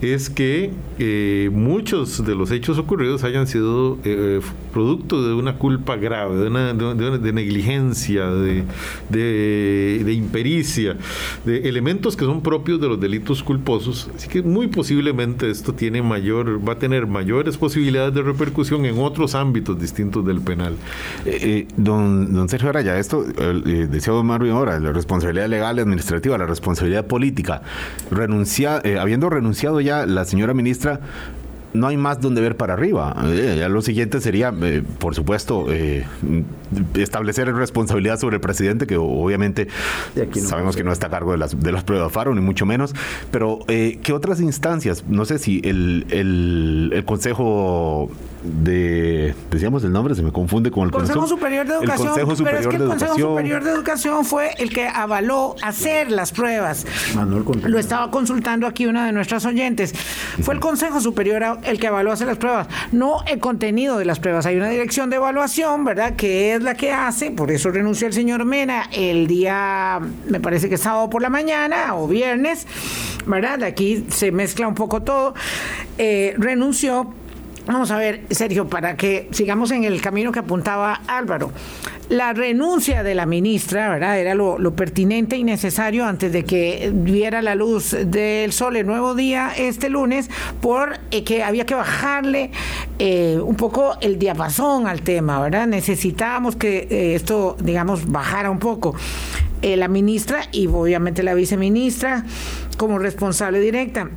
[0.00, 4.40] es que eh, muchos de los hechos ocurridos hayan sido eh,
[4.72, 8.64] producto de una culpa grave, de, una, de, negligencia, de,
[9.08, 10.96] de, impericia,
[11.44, 14.10] de elementos que son propios de los delitos culposos.
[14.14, 18.98] Así que muy posiblemente esto tiene mayor, va a tener mayores posibilidades de repercusión en
[18.98, 20.76] otros ámbitos distintos del penal.
[21.24, 26.46] Eh, don, don Sergio Araya, esto decía don Marvin ahora, la responsabilidad legal administrativa, la
[26.46, 27.62] responsabilidad política.
[28.10, 31.00] Renuncia, eh, habiendo renunciado ya la señora ministra,
[31.72, 33.14] no hay más donde ver para arriba.
[33.24, 35.66] Eh, ya lo siguiente sería, eh, por supuesto,
[36.94, 39.68] establecer responsabilidad sobre el presidente, que obviamente
[40.40, 42.94] sabemos que no está a cargo de las, de las pruebas FARO, ni mucho menos.
[43.30, 45.04] Pero, ¿qué otras instancias?
[45.08, 48.10] No sé si el, el, el Consejo
[48.44, 52.12] de, decíamos el nombre, se me confunde con el Consejo, Superior de Educación.
[52.44, 56.86] pero es que el Consejo Superior de Educación fue el que avaló hacer las pruebas.
[57.64, 59.94] Lo estaba consultando aquí una de nuestras oyentes.
[60.42, 64.20] Fue el Consejo Superior el que avaló hacer las pruebas, no el contenido de las
[64.20, 64.44] pruebas.
[64.44, 66.14] Hay una dirección de evaluación, ¿verdad?
[66.14, 70.68] Que es la que hace, por eso renunció el señor Mena el día, me parece
[70.68, 72.66] que sábado por la mañana o viernes,
[73.26, 73.62] ¿verdad?
[73.62, 75.34] Aquí se mezcla un poco todo.
[75.96, 77.14] Eh, renunció
[77.66, 81.50] Vamos a ver, Sergio, para que sigamos en el camino que apuntaba Álvaro.
[82.10, 84.18] La renuncia de la ministra, ¿verdad?
[84.18, 89.14] Era lo, pertinente y necesario antes de que viera la luz del sol el nuevo
[89.14, 90.28] día este lunes,
[90.60, 92.50] por eh, que había que bajarle
[92.98, 95.66] eh, un poco el diapasón al tema, ¿verdad?
[95.66, 98.94] Necesitábamos que eh, esto, digamos, bajara un poco.
[99.62, 102.26] la ministra y obviamente la viceministra
[102.76, 104.10] como responsable directa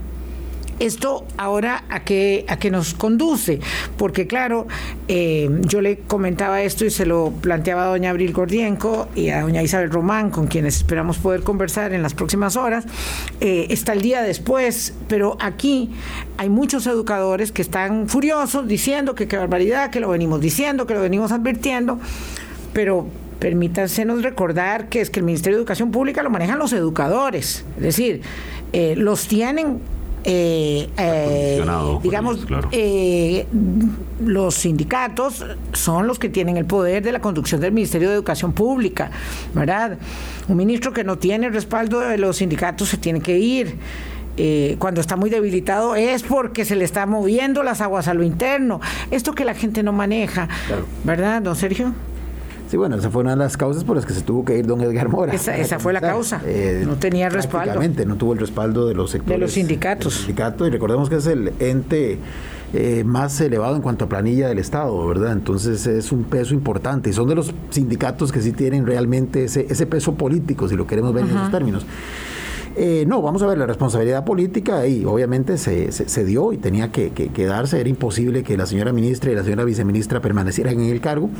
[0.79, 3.59] esto ahora a qué, a qué nos conduce,
[3.97, 4.67] porque claro,
[5.07, 9.41] eh, yo le comentaba esto y se lo planteaba a doña Abril Gordienco y a
[9.41, 12.85] doña Isabel Román, con quienes esperamos poder conversar en las próximas horas,
[13.39, 15.91] eh, está el día después, pero aquí
[16.37, 20.93] hay muchos educadores que están furiosos diciendo que qué barbaridad, que lo venimos diciendo, que
[20.93, 21.99] lo venimos advirtiendo,
[22.73, 23.07] pero
[23.39, 27.83] permítansenos recordar que es que el Ministerio de Educación Pública lo manejan los educadores, es
[27.83, 28.21] decir,
[28.73, 29.79] eh, los tienen
[30.29, 31.63] eh, eh,
[32.03, 33.47] digamos, eh,
[34.19, 38.51] los sindicatos son los que tienen el poder de la conducción del Ministerio de Educación
[38.51, 39.09] Pública,
[39.53, 39.97] ¿verdad?
[40.49, 43.77] Un ministro que no tiene respaldo de los sindicatos se tiene que ir.
[44.79, 48.81] cuando está muy debilitado es porque se le está moviendo las aguas a lo interno.
[49.09, 50.49] Esto que la gente no maneja,
[51.05, 51.93] ¿verdad, don Sergio?
[52.69, 54.67] Sí, bueno, esa fue una de las causas por las que se tuvo que ir
[54.67, 55.33] don Edgar Mora.
[55.33, 56.41] Esa, fue la causa.
[56.45, 57.79] Eh, no tenía respaldo.
[58.05, 59.39] no tuvo el respaldo de los sectores.
[59.39, 60.27] De los sindicatos.
[60.27, 62.19] y recordemos que es el ente
[62.73, 65.31] eh, más elevado en cuanto a planilla del Estado, ¿verdad?
[65.31, 69.67] Entonces es un peso importante y son de los sindicatos que sí tienen realmente ese,
[69.69, 71.85] ese peso político, si lo queremos ver en esos términos.
[72.79, 76.91] Eh, no, vamos a ver, la responsabilidad política y obviamente se, se, dio y tenía
[76.91, 80.91] que, que, darse, era imposible que la señora ministra y la señora viceministra permanecieran en
[80.91, 81.31] el cargo.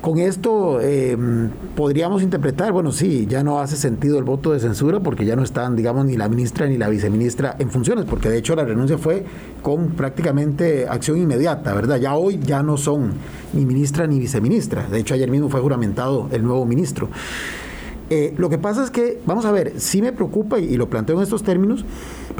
[0.00, 5.00] Con esto em, podríamos interpretar, bueno, sí, ya no hace sentido el voto de censura
[5.00, 8.38] porque ya no están, digamos, ni la ministra ni la viceministra en funciones, porque de
[8.38, 9.26] hecho la renuncia fue
[9.60, 11.98] con prácticamente acción inmediata, ¿verdad?
[12.00, 13.12] Ya hoy ya no son
[13.52, 14.86] ni ministra ni viceministra.
[14.90, 17.10] De hecho, ayer mismo fue juramentado el nuevo ministro.
[18.10, 21.16] Eh, lo que pasa es que, vamos a ver, sí me preocupa y, lo planteo
[21.16, 21.84] en estos términos,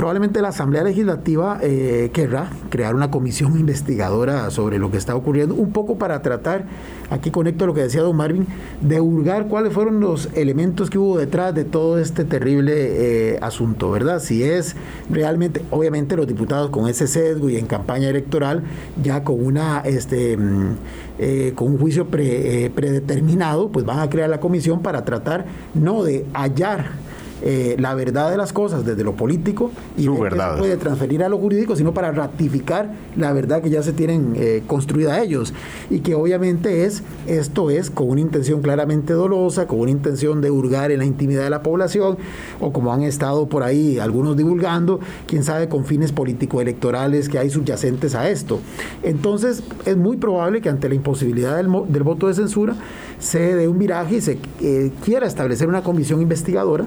[0.00, 5.54] probablemente la Asamblea Legislativa eh, querrá crear una comisión investigadora sobre lo que está ocurriendo,
[5.54, 6.64] un poco para tratar,
[7.10, 8.46] aquí conecto a lo que decía don Marvin,
[8.80, 13.90] de hurgar cuáles fueron los elementos que hubo detrás de todo este terrible eh, asunto,
[13.90, 14.20] ¿verdad?
[14.20, 14.74] Si es
[15.10, 18.62] realmente, obviamente los diputados con ese sesgo y en campaña electoral,
[19.02, 24.80] ya con una, este, mm, con un juicio predeterminado, pues van a crear la comisión
[24.80, 27.09] para tratar no de hallar
[27.42, 30.54] eh, la verdad de las cosas desde lo político y Su ver que verdad.
[30.54, 34.34] se puede transferir a lo jurídico, sino para ratificar la verdad que ya se tienen
[34.36, 35.54] eh, construida ellos.
[35.88, 40.50] Y que obviamente es, esto es con una intención claramente dolosa, con una intención de
[40.50, 42.18] hurgar en la intimidad de la población,
[42.60, 47.50] o como han estado por ahí algunos divulgando, quién sabe, con fines político-electorales que hay
[47.50, 48.60] subyacentes a esto.
[49.02, 52.76] Entonces, es muy probable que ante la imposibilidad del, del voto de censura
[53.18, 56.86] se dé un viraje y se eh, quiera establecer una comisión investigadora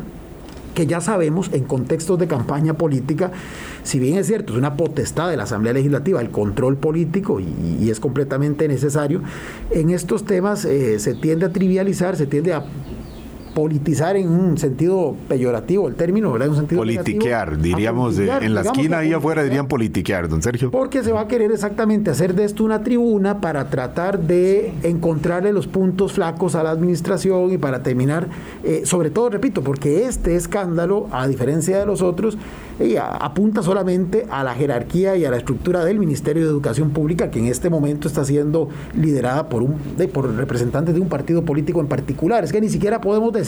[0.74, 3.32] que ya sabemos en contextos de campaña política,
[3.84, 7.90] si bien es cierto, es una potestad de la Asamblea Legislativa el control político y,
[7.90, 9.22] es completamente necesario,
[9.72, 12.66] en estos temas eh, se tiende a trivializar, se tiende a
[13.54, 16.48] politizar en un sentido peyorativo el término, ¿verdad?
[16.48, 20.28] En un sentido Politiquear, negativo, diríamos, de- politiquear, en la esquina ahí afuera dirían politiquear,
[20.28, 20.72] don Sergio.
[20.72, 25.54] Porque se va a querer exactamente hacer de esto una tribuna para tratar de encontrarle
[25.54, 28.28] los puntos flacos a la administración y para terminar,
[28.64, 32.38] eh, sobre todo, repito, porque este escándalo, a diferencia de los otros,
[32.80, 37.30] eh, apunta solamente a la jerarquía y a la estructura del Ministerio de Educación Pública,
[37.30, 41.44] que en este momento está siendo liderada por, un, de- por representantes de un partido
[41.46, 42.44] político en particular.
[42.44, 43.43] Es que ni siquiera podemos decir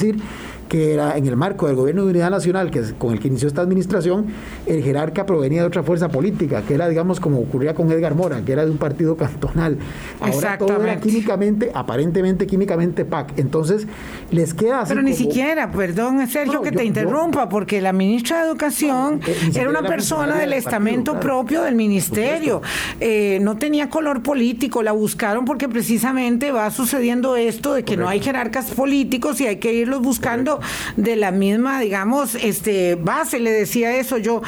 [0.69, 3.27] que era en el marco del gobierno de unidad nacional, que es con el que
[3.27, 4.25] inició esta administración,
[4.65, 8.41] el jerarca provenía de otra fuerza política, que era, digamos, como ocurría con Edgar Mora,
[8.43, 9.77] que era de un partido cantonal.
[10.19, 13.33] Ahora todo era químicamente, aparentemente químicamente PAC.
[13.37, 13.85] Entonces,
[14.31, 17.79] les queda así Pero ni siquiera, perdón Sergio No, que yo- te yo- interrumpa, porque
[17.79, 21.39] la ministra de Educación Eh, era una era persona del estamento partido, claro.
[21.41, 22.63] propio del ministerio.
[22.99, 28.09] Eh, no tenía color político, la buscaron porque precisamente va sucediendo esto de que no
[28.09, 30.59] hay jerarcas políticos y hay que irlos buscando
[30.97, 33.39] de la misma, digamos, este base.
[33.39, 34.41] Le decía eso yo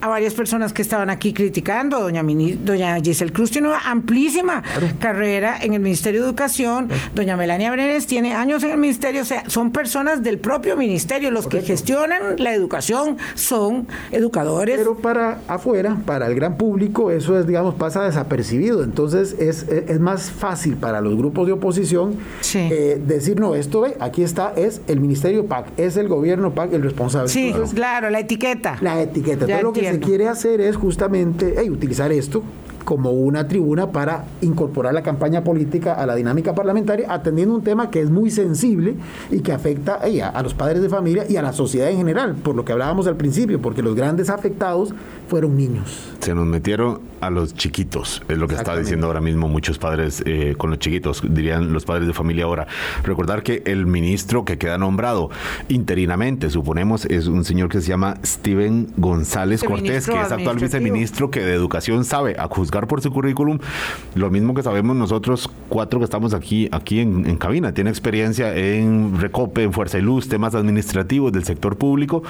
[0.00, 2.00] a varias personas que estaban aquí criticando.
[2.00, 4.62] Doña, Mini- doña Giselle Cruz tiene una amplísima
[5.00, 6.88] carrera en el Ministerio de Educación.
[7.14, 9.22] Doña Melania Brenes tiene años en el ministerio.
[9.22, 11.30] O sea, son personas del propio ministerio.
[11.30, 14.76] Los que gestionan la educación son educadores.
[14.78, 18.84] Pero para afuera, para el gran público, eso es, digamos, pasa desapercibido.
[18.84, 22.58] Entonces es, es- es más fácil para los grupos de oposición Sí.
[22.70, 26.72] eh, decir, no, esto ve, aquí está, es el Ministerio PAC, es el gobierno PAC
[26.74, 27.28] el responsable.
[27.28, 28.78] sí, Entonces, claro, la etiqueta.
[28.80, 29.46] la etiqueta.
[29.46, 32.42] Ya Entonces lo que se quiere hacer es justamente hey, utilizar esto
[32.84, 37.90] como una tribuna para incorporar la campaña política a la dinámica parlamentaria, atendiendo un tema
[37.90, 38.96] que es muy sensible
[39.30, 41.98] y que afecta hey, a, a los padres de familia y a la sociedad en
[41.98, 44.94] general, por lo que hablábamos al principio, porque los grandes afectados
[45.32, 45.86] fueron niños.
[46.20, 50.22] Se nos metieron a los chiquitos, es lo que está diciendo ahora mismo muchos padres
[50.26, 52.66] eh, con los chiquitos, dirían los padres de familia ahora.
[53.02, 55.30] Recordar que el ministro que queda nombrado
[55.68, 60.58] interinamente, suponemos, es un señor que se llama Steven González El Cortés, que es actual
[60.58, 63.58] viceministro que de educación sabe, a juzgar por su currículum,
[64.14, 67.72] lo mismo que sabemos nosotros cuatro que estamos aquí, aquí en, en cabina.
[67.72, 72.22] Tiene experiencia en Recope, en Fuerza y Luz, temas administrativos del sector público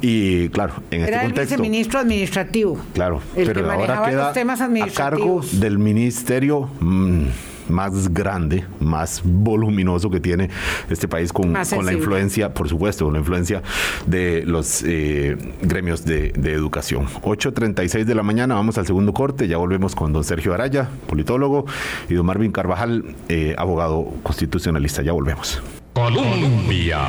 [0.00, 1.56] y claro, en Era este el contexto.
[1.56, 2.45] viceministro administrativo.
[2.94, 5.60] Claro, El que pero ahora manejaba queda los temas a cargo administrativos.
[5.60, 7.24] del ministerio mm,
[7.68, 10.50] más grande, más voluminoso que tiene
[10.88, 13.62] este país con, con la influencia, por supuesto, con la influencia
[14.06, 17.06] de los eh, gremios de, de educación.
[17.22, 21.66] 8.36 de la mañana, vamos al segundo corte, ya volvemos con don Sergio Araya, politólogo,
[22.08, 25.60] y don Marvin Carvajal, eh, abogado constitucionalista, ya volvemos.
[25.96, 27.00] Colombia.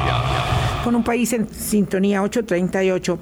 [0.81, 3.19] con un país en sintonía 838.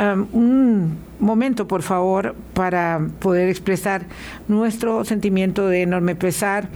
[0.00, 4.02] Um, un momento, por favor, para poder expresar
[4.48, 6.68] nuestro sentimiento de enorme pesar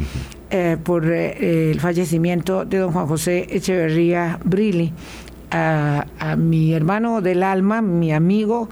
[0.51, 4.93] eh, por eh, el fallecimiento de don Juan José Echeverría Brilli.
[5.51, 8.69] A, a mi hermano del alma, mi amigo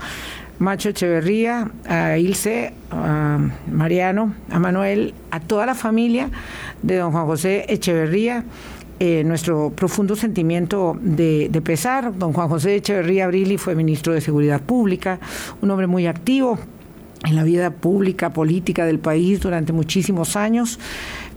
[0.61, 3.39] Macho Echeverría, a Ilse, a
[3.73, 6.31] Mariano, a Manuel, a toda la familia
[6.83, 8.45] de don Juan José Echeverría
[9.01, 12.17] eh, nuestro profundo sentimiento de, pesar.
[12.19, 15.21] Don Juan José Echeverría Brilli fue ministro de Seguridad Pública,
[15.63, 16.59] un hombre muy activo
[17.25, 20.79] en la vida pública, política del país durante muchísimos años.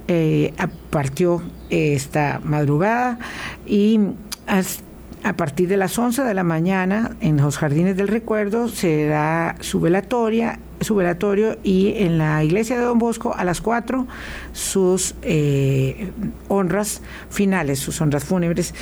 [0.07, 0.53] Eh,
[0.89, 3.19] partió eh, esta madrugada
[3.65, 3.99] y
[4.47, 4.83] as-
[5.23, 9.79] a partir de las 11 de la mañana en los Jardines del Recuerdo será su
[9.79, 14.07] velatoria, su velatorio y en la iglesia de Don Bosco a las 4
[14.53, 16.11] sus eh,
[16.47, 18.73] honras finales, sus honras fúnebres.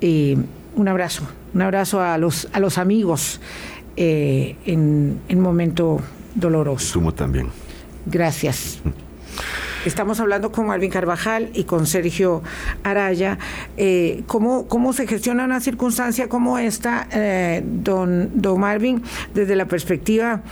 [0.00, 3.40] Un abrazo, un abrazo a los, a los amigos
[3.96, 6.00] eh, en en momento
[6.34, 6.86] doloroso.
[6.94, 7.48] Sumo también.
[8.06, 8.80] Gracias.
[9.84, 12.42] Estamos hablando con Marvin Carvajal y con Sergio
[12.84, 13.38] Araya.
[13.76, 19.02] Eh, ¿cómo, ¿Cómo se gestiona una circunstancia como esta, eh, don, don Marvin,
[19.34, 20.42] desde la perspectiva,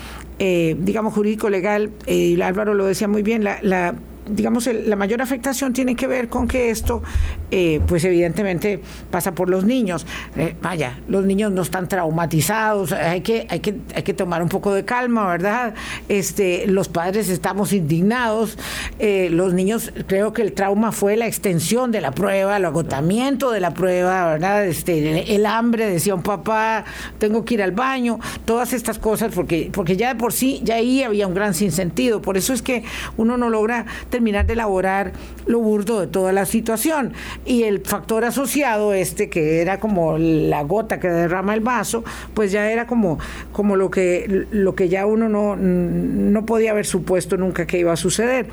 [0.41, 1.93] eh, digamos, jurídico-legal?
[2.07, 3.95] Eh, Álvaro lo decía muy bien, la, la
[4.31, 7.03] digamos, la mayor afectación tiene que ver con que esto,
[7.51, 10.07] eh, pues evidentemente pasa por los niños.
[10.37, 14.49] Eh, vaya, los niños no están traumatizados, hay que, hay, que, hay que tomar un
[14.49, 15.75] poco de calma, ¿verdad?
[16.09, 18.59] Este, los padres estamos indignados,
[18.99, 23.61] los niños, creo que el trauma fue la extensión de la prueba, el agotamiento de
[23.61, 24.67] la prueba, ¿verdad?
[24.67, 26.85] Este, el hambre, decía un papá,
[27.19, 30.77] tengo que ir al baño, todas estas cosas, porque, porque ya de por sí, ya
[30.77, 32.23] ahí había un gran sinsentido.
[32.23, 32.85] Por eso es que
[33.17, 33.87] uno no logra
[34.21, 35.13] terminar de elaborar
[35.47, 37.15] lo burdo de toda la situación.
[37.47, 42.05] Y el factor asociado, este, que era como la gota que derrama el vaso,
[42.35, 43.19] pues ya era como,
[43.53, 47.95] como lo, que, lo que ya uno no, no podía haber supuesto nunca que iba
[47.95, 48.47] a suceder.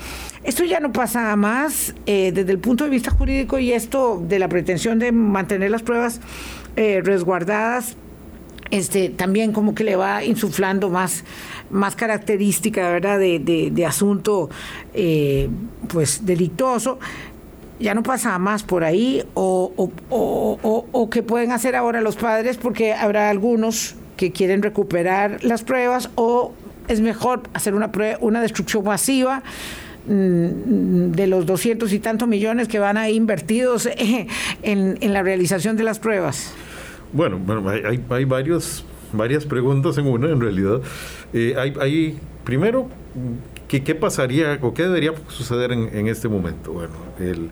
[0.45, 4.39] Esto ya no pasa más eh, desde el punto de vista jurídico y esto de
[4.39, 6.21] la pretensión de mantener las pruebas
[6.77, 7.97] eh, resguardadas
[8.71, 11.23] este, también como que le va insuflando más,
[11.69, 13.19] más característica ¿verdad?
[13.19, 14.49] De, asunto
[14.93, 15.49] eh,
[15.87, 16.99] pues delictuoso
[17.79, 19.71] ya no pasa más por ahí o,
[20.09, 25.63] o, o, que pueden hacer ahora los padres porque habrá algunos que quieren recuperar las
[25.63, 26.53] pruebas o
[26.87, 29.43] es mejor hacer una, una destrucción masiva
[30.07, 33.87] mm, de los doscientos y tantos millones que van a invertidos
[34.63, 36.53] en la realización de las pruebas.
[37.13, 38.83] Bueno, bueno hay, hay varios,
[39.13, 40.81] varias preguntas en una, en realidad.
[41.33, 42.89] Eh, hay, hay, primero,
[43.67, 46.73] ¿qué, ¿qué pasaría o qué debería suceder en, en este momento?
[46.73, 47.49] Bueno, el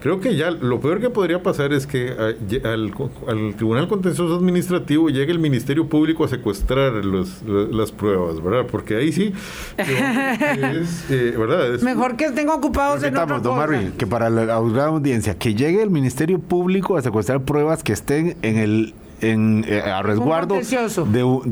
[0.00, 5.08] Creo que ya lo peor que podría pasar es que eh, al, Tribunal Contencioso Administrativo
[5.08, 8.66] llegue el Ministerio Público a secuestrar las pruebas, ¿verdad?
[8.70, 9.32] Porque ahí sí
[9.78, 11.80] es, eh, ¿verdad?
[11.80, 15.90] Mejor que estén ocupados en otra don Marvin, que para la, audiencia, que llegue el
[15.90, 21.50] Ministerio Público a secuestrar pruebas que estén en el en, eh, a resguardo de, un,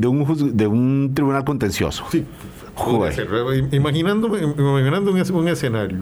[0.55, 2.05] de un tribunal contencioso.
[2.11, 2.25] Sí.
[3.71, 5.97] Imaginando, imaginando un, escenario.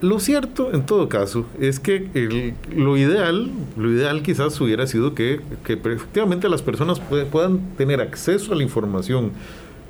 [0.00, 5.40] Lo cierto, en todo caso, es que lo ideal, lo ideal quizás hubiera sido que,
[5.66, 9.32] efectivamente las personas puedan tener acceso a la información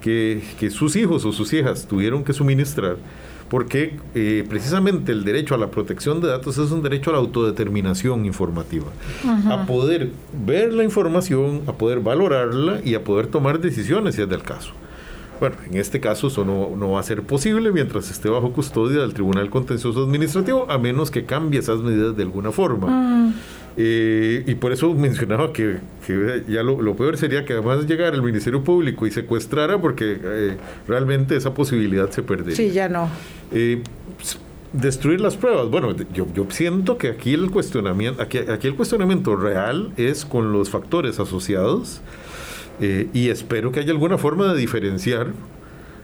[0.01, 2.97] que, sus hijos o sus hijas tuvieron que suministrar,
[3.49, 7.19] porque eh, precisamente el derecho a la protección de datos es un derecho a la
[7.21, 8.87] autodeterminación informativa,
[9.49, 10.11] a poder
[10.47, 14.73] ver la información, a poder valorarla y a poder tomar decisiones si es del caso.
[15.43, 19.13] Bueno, en este caso eso no, va a ser posible mientras esté bajo custodia del
[19.13, 22.87] Tribunal Contencioso Administrativo, a menos que cambie esas medidas de alguna forma.
[22.87, 23.35] Mm.
[23.77, 25.79] Eh, y por eso mencionaba que,
[26.49, 31.35] ya lo, peor sería que además llegara el Ministerio Público y secuestrara, porque eh, realmente
[31.35, 32.55] esa posibilidad se perdería.
[32.55, 33.09] Sí, ya no.
[33.51, 33.83] Eh,
[34.73, 35.69] destruir las pruebas.
[35.71, 40.53] Bueno, yo, yo siento que aquí el cuestionamiento, aquí, aquí el cuestionamiento real es con
[40.53, 42.01] los factores asociados
[42.85, 45.29] eh, y espero que haya alguna forma de diferenciar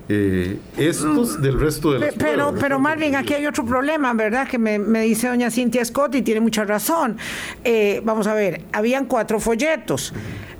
[0.08, 4.48] eh, estos del resto de las Pero, pero Marvin, aquí hay otro problema, ¿verdad?
[4.48, 7.16] Que me, dice doña Cintia Scott y tiene mucha razón.
[7.64, 10.12] Eh, vamos a ver, habían cuatro folletos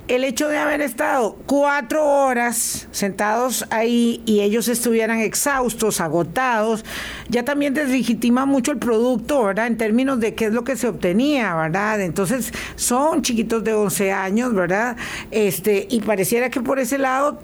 [0.09, 6.85] el hecho de haber estado cuatro horas sentados ahí y ellos estuvieran exhaustos, agotados,
[7.29, 9.67] ya también deslegitima mucho el producto, ¿verdad?
[9.67, 12.01] En términos de qué es lo que se obtenía, ¿verdad?
[12.01, 14.97] Entonces, son chiquitos de 11 años, ¿verdad?
[15.31, 17.41] Este, y pareciera que por ese lado,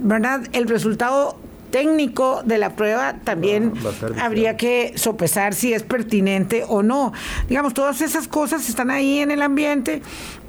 [0.00, 0.42] ¿verdad?
[0.52, 1.36] El resultado
[1.74, 3.72] técnico de la prueba también
[4.20, 7.12] habría que sopesar si es pertinente o no.
[7.48, 10.00] Digamos, todas esas cosas están ahí en el ambiente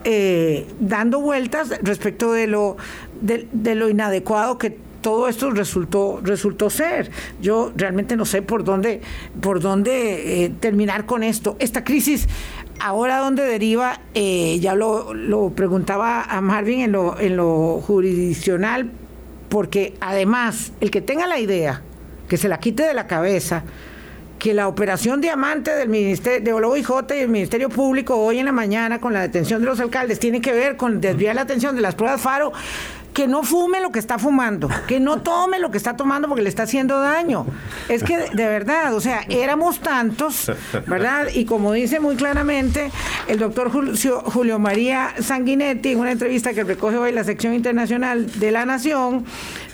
[0.03, 2.77] eh, dando vueltas respecto de lo,
[3.21, 7.09] de, lo inadecuado que todo esto resultó resultó ser.
[7.41, 9.01] Yo realmente no sé por dónde
[9.41, 11.55] por dónde eh, terminar con esto.
[11.57, 12.27] Esta crisis
[12.79, 18.91] ahora dónde deriva, eh, ya lo, lo, preguntaba a Marvin en lo, en lo jurisdiccional,
[19.49, 21.81] porque además el que tenga la idea,
[22.27, 23.63] que se la quite de la cabeza,
[24.39, 28.51] que la operación diamante del Ministerio de OIJ y el Ministerio Público hoy en la
[28.51, 31.81] mañana con la detención de los alcaldes tiene que ver con desviar la atención de
[31.81, 32.51] las pruebas FARO
[33.15, 36.43] que no fume lo que está fumando, que no tome lo que está tomando porque
[36.43, 37.45] le está haciendo daño.
[37.87, 40.51] Es que de verdad, o sea, éramos tantos,
[40.85, 41.27] ¿verdad?
[41.33, 42.91] Y como dice muy claramente
[43.29, 48.51] el doctor Julio, María Sanguinetti en una entrevista que recoge hoy la sección internacional de
[48.51, 49.23] la Nación,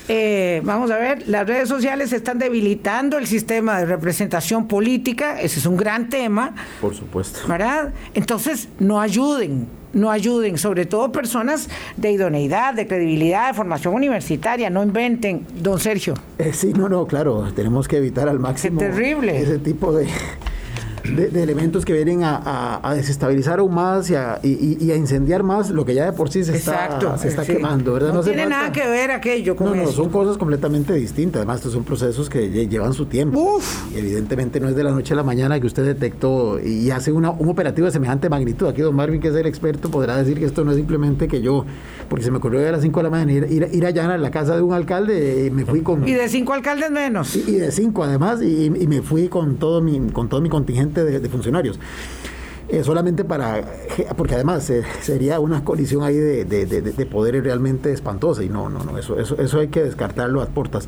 [0.07, 5.57] eh, vamos a ver, las redes sociales están debilitando el sistema de representación política, ese
[5.57, 6.53] es un gran tema.
[6.79, 7.39] Por supuesto.
[7.47, 7.91] ¿Verdad?
[8.13, 14.69] Entonces, no ayuden no ayuden, sobre todo personas de idoneidad, de credibilidad, de formación universitaria,
[14.69, 16.13] no inventen, don Sergio.
[16.37, 19.39] Eh, sí, no, no, claro, tenemos que evitar al máximo terrible.
[19.41, 20.07] ese tipo de,
[21.03, 25.85] de, elementos que vienen a, desestabilizar aún más y a, y, a, incendiar más lo
[25.85, 28.13] que ya de por sí se está, se está quemando, ¿verdad?
[28.13, 31.39] No, tiene nada que ver aquello con No, no, son cosas completamente distintas.
[31.39, 33.39] Además, estos son procesos que llevan su tiempo.
[33.39, 33.93] Uf.
[33.93, 37.11] Y evidentemente no es de la noche a la mañana que usted detectó y hace
[37.11, 38.67] una, un operativo de semejante magnitud.
[38.67, 41.41] Aquí don Marvin, que es el experto, podrá decir que esto no es simplemente que
[41.41, 41.65] yo,
[42.09, 44.31] porque se me ocurrió a las 5 de la mañana ir, ir, allá a la
[44.31, 46.07] casa de un alcalde y me fui con...
[46.07, 47.35] Y de cinco alcaldes menos.
[47.35, 51.29] Y, de cinco además, y, me fui con todo mi, con todo mi contingente de,
[51.29, 51.79] funcionarios.
[52.69, 53.63] Eh, solamente para,
[54.15, 58.83] porque además eh, sería una colisión ahí de, de, poderes realmente espantosa y no, no,
[58.83, 60.87] no, eso, eso, eso hay que descartarlo a portas.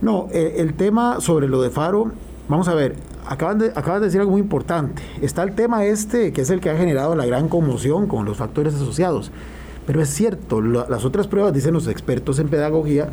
[0.00, 2.12] No, eh, el tema sobre lo de Faro,
[2.48, 2.96] vamos a ver,
[3.26, 5.02] acaban de, acabas de decir algo muy importante.
[5.20, 8.36] Está el tema este, que es el que ha generado la gran conmoción con los
[8.36, 9.30] factores asociados.
[9.86, 13.10] Pero es cierto, las otras pruebas, dicen los expertos en pedagogía,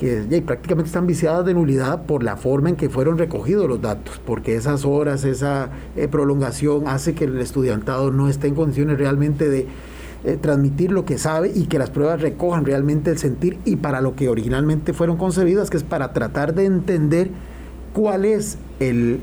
[0.00, 4.18] que prácticamente están viciadas de nulidad por la forma en que fueron recogidos los datos,
[4.24, 9.50] porque esas horas, esa eh, prolongación hace que el estudiantado no esté en condiciones realmente
[9.50, 9.66] de
[10.24, 13.58] eh, transmitir lo que sabe y que las pruebas recojan realmente el sentir.
[13.66, 17.30] Y para lo que originalmente fueron concebidas, que es para tratar de entender
[17.92, 19.20] cuál es el,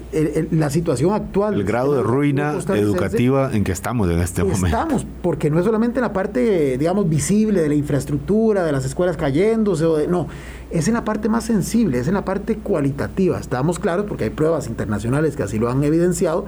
[0.52, 1.56] la situación actual.
[1.56, 4.68] El grado de ruina educativa en que estamos en este momento.
[4.68, 8.86] Estamos, porque no es solamente en la parte, digamos, visible de la infraestructura, de las
[8.86, 10.28] escuelas cayéndose, o de, no,
[10.70, 13.40] es en la parte más sensible, es en la parte cualitativa.
[13.40, 16.46] Estamos claros, porque hay pruebas internacionales que así lo han evidenciado,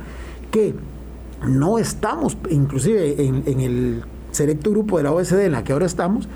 [0.52, 0.76] que
[1.48, 5.86] no estamos, inclusive en, en el selecto grupo de la OSD en la que ahora
[5.86, 6.28] estamos,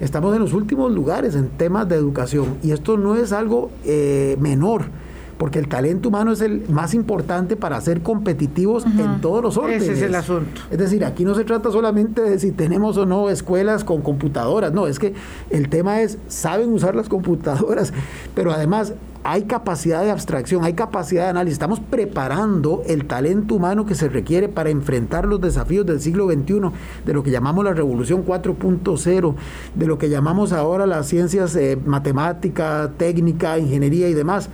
[0.00, 2.56] estamos en los últimos lugares en temas de educación.
[2.62, 4.86] Y esto no es algo eh, menor
[5.38, 9.82] porque el talento humano es el más importante para ser competitivos en todos los órdenes.
[9.82, 10.62] Ese es el asunto.
[10.70, 14.72] Es decir, aquí no se trata solamente de si tenemos o no escuelas con computadoras,
[14.72, 15.14] no, es que
[15.50, 17.92] el tema es, saben usar las computadoras,
[18.34, 18.94] pero además
[19.28, 24.08] hay capacidad de abstracción, hay capacidad de análisis, estamos preparando el talento humano que se
[24.08, 26.60] requiere para enfrentar los desafíos del siglo XXI,
[27.04, 29.34] de lo que llamamos la revolución 4.0,
[29.74, 34.48] de lo que llamamos ahora las ciencias eh, matemática, técnica, ingeniería y demás.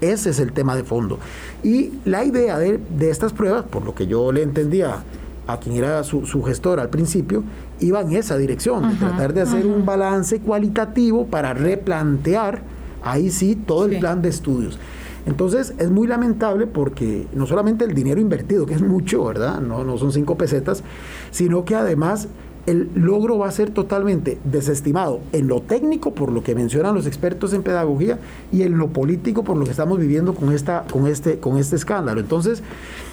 [0.00, 1.18] Ese es el tema de fondo.
[1.62, 5.02] Y la idea de, estas pruebas, por lo que yo le entendía
[5.46, 7.44] a quien era su, gestor al principio,
[7.80, 12.62] iba en esa dirección, de tratar de hacer un balance cualitativo para replantear
[13.02, 14.78] ahí sí todo el plan de estudios.
[15.26, 19.60] Entonces es muy lamentable porque no solamente el dinero invertido, que es mucho, ¿verdad?
[19.60, 20.84] No, no son cinco pesetas,
[21.32, 22.28] sino que además
[22.66, 27.06] el logro va a ser totalmente desestimado en lo técnico, por lo que mencionan los
[27.06, 28.18] expertos en pedagogía,
[28.52, 31.76] y en lo político, por lo que estamos viviendo con, esta, con, este, con este
[31.76, 32.20] escándalo.
[32.20, 32.62] Entonces,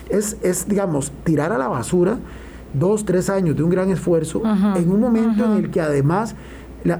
[0.10, 2.18] es, es, digamos, tirar a la basura
[2.74, 4.42] dos, tres años de un gran esfuerzo
[4.76, 6.36] en un momento en el que además...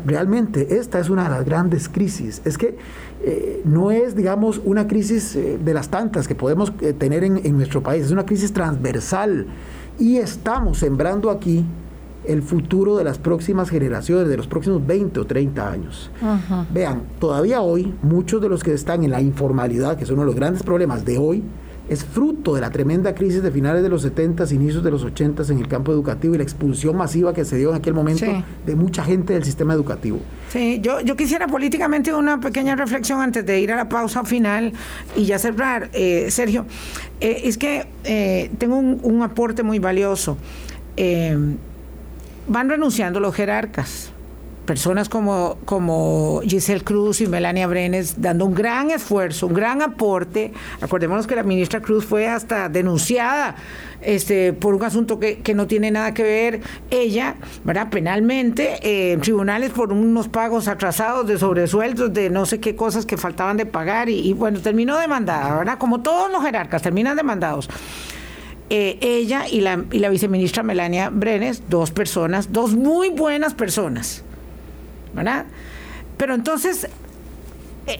[0.06, 2.42] realmente esta es una de las grandes crisis.
[2.46, 2.78] Es que
[3.22, 7.42] eh, no es, digamos, una crisis eh, de las tantas que podemos eh, tener en,
[7.44, 9.46] en, nuestro país, es una crisis transversal
[10.00, 11.66] y estamos sembrando aquí
[12.26, 16.12] el futuro de las próximas generaciones, de los próximos 20 o 30 años.
[16.74, 20.28] Vean, todavía hoy muchos de los que están en la informalidad, que son uno de
[20.28, 21.44] los grandes problemas de hoy,
[21.90, 25.44] es fruto de la tremenda crisis de finales de los 70, inicios de los 80
[25.50, 28.26] en el campo educativo y la expulsión masiva que se dio en aquel momento
[28.66, 30.20] de mucha gente del sistema educativo.
[30.50, 34.72] Sí, yo, yo quisiera políticamente una pequeña reflexión antes de ir a la pausa final
[35.16, 35.90] y ya cerrar.
[35.92, 36.66] Eh, Sergio,
[37.20, 40.38] eh, es que eh, tengo un, un, aporte muy valioso
[42.48, 44.10] van renunciando los jerarcas.
[44.66, 50.54] Personas como, como Giselle Cruz y Melania Brenes dando un gran esfuerzo, un gran aporte.
[50.80, 53.56] Acordémonos que la ministra Cruz fue hasta denunciada
[54.00, 57.36] este, por un asunto que, no tiene nada que ver ella,
[57.66, 57.90] ¿verdad?
[57.90, 63.06] Penalmente, eh, en tribunales por unos pagos atrasados de sobresueldos, de no sé qué cosas
[63.06, 65.78] que faltaban de pagar y, y bueno, terminó demandada, ¿verdad?
[65.78, 67.70] Como todos los jerarcas, terminan demandados.
[68.70, 74.24] Eh, ella y la, y la viceministra Melania Brenes, dos personas, dos muy buenas personas,
[75.14, 75.46] ¿verdad?
[76.18, 76.88] Pero entonces,
[77.88, 78.00] eh,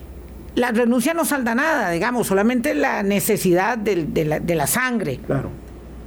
[0.56, 5.20] la renuncia no salda nada, digamos, solamente la necesidad de, la, de la sangre.
[5.26, 5.50] Claro.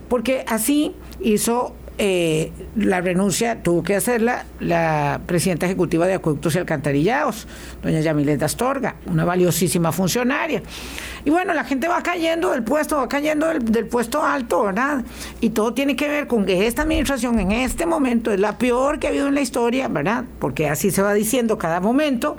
[0.08, 6.58] Porque así hizo eh, la renuncia tuvo que hacerla la presidenta ejecutiva de Acueductos y
[6.58, 7.48] Alcantarillados,
[7.82, 10.62] doña Yamilet Astorga, una valiosísima funcionaria.
[11.24, 15.04] Y bueno, la gente va cayendo del puesto, va cayendo del, puesto alto, ¿verdad?
[15.40, 18.98] Y todo tiene que ver con que esta administración en este momento es la peor
[18.98, 20.24] que ha habido en la historia, ¿verdad?
[20.38, 22.36] Porque así se va diciendo cada momento.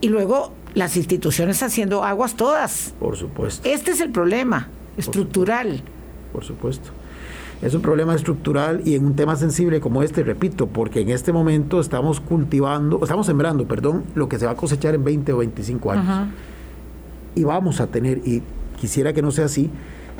[0.00, 2.94] Y luego las instituciones haciendo aguas todas.
[3.00, 3.68] Por supuesto.
[3.68, 5.82] Este es el problema estructural.
[6.32, 6.90] Por supuesto.
[7.60, 11.32] Es un problema estructural y en un tema sensible como este, repito, porque en este
[11.32, 15.38] momento estamos cultivando, estamos sembrando, perdón, lo que se va a cosechar en 20 o
[15.38, 16.28] 25 años.
[17.34, 18.42] Y vamos a tener, y
[18.80, 19.70] quisiera que no sea así,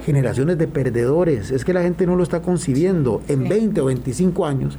[0.05, 1.53] generaciones de perdedores.
[1.53, 3.23] Es que la gente no lo está concibiendo.
[3.29, 4.77] En 20 o 25 años,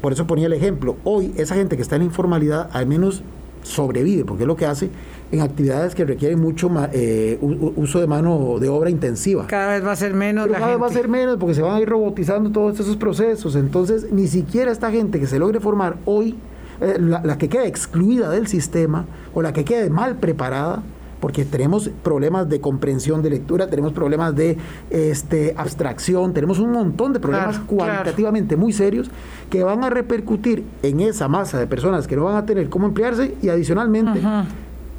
[0.00, 3.22] por eso ponía el ejemplo, hoy esa gente que está en la informalidad al menos
[3.62, 4.90] sobrevive, porque es lo que hace
[5.32, 9.46] en actividades que requieren mucho eh, uso de mano de obra intensiva.
[9.46, 10.46] Cada vez va a ser menos.
[10.48, 13.56] cada vez va a ser menos porque se van a ir robotizando todos esos procesos.
[13.56, 16.36] Entonces, ni siquiera esta gente que se logre formar hoy,
[16.80, 20.82] eh, la, que queda excluida del sistema o la que quede mal preparada,
[21.22, 24.58] porque tenemos problemas de comprensión de lectura, tenemos problemas de
[24.90, 29.08] este, abstracción, tenemos un montón de problemas cualitativamente muy serios
[29.48, 32.88] que van a repercutir en esa masa de personas que no van a tener cómo
[32.88, 34.20] emplearse y adicionalmente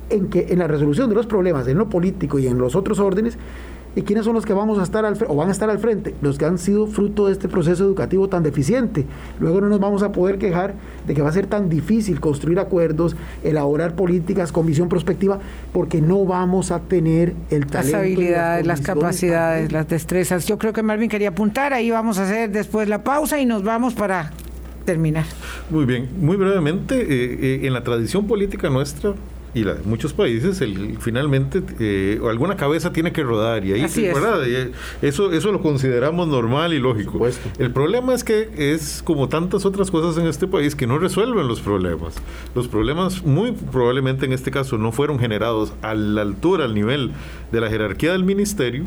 [0.10, 3.00] en que en la resolución de los problemas en lo político y en los otros
[3.00, 3.38] órdenes
[3.96, 6.16] ¿Y quiénes son los que vamos a estar al o van a estar al frente?
[6.22, 9.06] Los que han sido fruto de este proceso educativo tan deficiente.
[9.39, 10.74] Luego no nos vamos a poder quejar
[11.06, 15.39] de que va a ser tan difícil construir acuerdos, elaborar políticas con visión prospectiva,
[15.72, 17.98] porque no vamos a tener el talento.
[17.98, 20.48] Las habilidades, las, capacidades, las destrezas.
[20.48, 23.64] Yo creo que Marvin quería apuntar, ahí vamos a hacer después la pausa y nos
[23.64, 24.32] vamos para
[24.86, 25.26] terminar.
[25.70, 29.14] Muy bien, muy brevemente, eh, eh, en la tradición política nuestra,
[29.54, 34.72] y la, muchos países, el, finalmente eh, alguna cabeza tiene que rodar y ahí eh,
[35.01, 37.20] eso eso lo consideramos normal y lógico.
[37.60, 41.47] El problema es que es como tantas otras cosas en este país que no resuelven
[41.47, 42.16] los problemas.
[42.56, 47.12] Los problemas muy probablemente en este caso no fueron generados a la altura, al nivel
[47.54, 48.84] de la jerarquía del ministerio,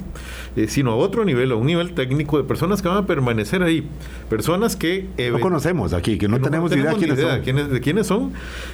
[0.57, 3.63] eh, sino a otro nivel, a un nivel técnico de personas que van a permanecer
[3.63, 3.87] ahí,
[4.29, 8.33] personas que no conocemos aquí, que no, tenemos, idea, de quiénes, de quiénes son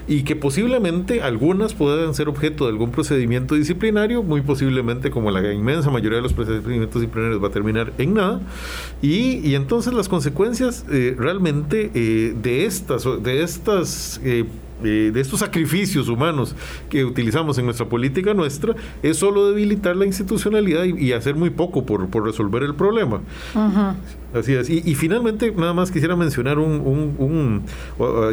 [0.09, 5.53] y que posiblemente algunas puedan ser objeto de algún procedimiento disciplinario, muy posiblemente como la
[5.53, 8.41] inmensa mayoría de los procedimientos disciplinarios va a terminar en nada,
[9.03, 14.21] y, y entonces las consecuencias eh, realmente eh, de estas, de estas
[14.85, 16.55] eh, de estos sacrificios humanos
[16.91, 21.85] que utilizamos en nuestra política nuestra es solo debilitar la institucionalidad y, hacer muy poco
[21.85, 23.21] por, por resolver el problema.
[24.35, 24.71] Así es.
[24.71, 26.81] Y, finalmente, nada más quisiera mencionar un,
[27.19, 27.63] un,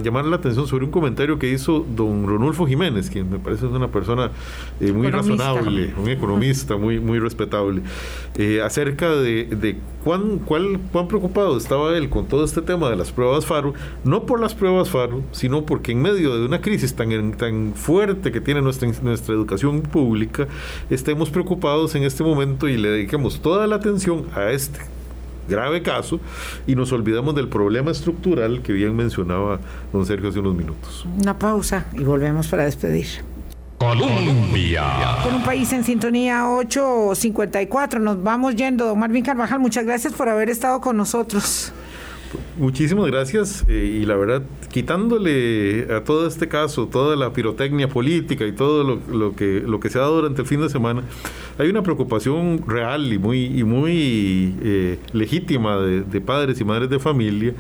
[0.02, 3.90] llamar la atención sobre un comentario que hizo don Ronulfo Jiménez, quien me parece una
[3.90, 4.32] persona
[4.80, 7.82] eh, muy razonable, un economista muy, muy respetable,
[8.36, 12.96] eh, acerca de, de cuán, cuál, cuán preocupado estaba él con todo este tema de
[12.96, 13.74] las pruebas FARO,
[14.06, 18.32] no por las pruebas FARO, sino porque en medio de una crisis tan, tan fuerte
[18.32, 20.48] que tiene nuestra, nuestra educación pública,
[20.90, 24.80] estemos preocupados en este momento y le dediquemos toda la atención a este
[25.50, 26.20] grave caso
[26.66, 29.60] y nos olvidamos del problema estructural que bien mencionaba
[29.92, 31.06] don Sergio hace unos minutos.
[31.22, 33.08] Una pausa y volvemos para despedir.
[33.80, 34.84] Colombia.
[35.24, 38.00] Con un país en sintonía 854.
[38.02, 38.86] Nos vamos yendo.
[38.86, 41.72] Don Marvin Carvajal, muchas gracias por haber estado con nosotros.
[42.58, 48.46] Muchísimas gracias eh, y la verdad, quitándole a todo este caso, toda la pirotecnia política
[48.46, 51.04] y todo lo, que, lo que se ha dado durante el fin de semana,
[51.58, 57.00] hay una preocupación real y muy, y muy eh, legítima de padres y madres de
[57.00, 57.54] familia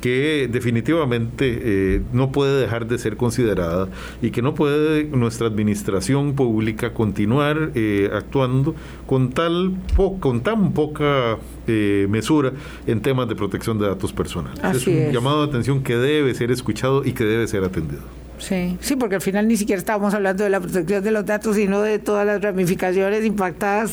[0.00, 3.88] que definitivamente eh, no puede dejar de ser considerada
[4.22, 8.74] y que no puede nuestra administración pública continuar eh, actuando
[9.06, 9.74] con tal
[10.20, 12.52] con tan poca eh, mesura
[12.86, 14.58] en temas de protección de datos personales.
[14.62, 18.02] es un llamado de atención que debe ser escuchado y que debe ser atendido.
[18.38, 21.56] Sí, sí, porque al final ni siquiera estábamos hablando de la protección de los datos,
[21.56, 23.92] sino de todas las ramificaciones impactadas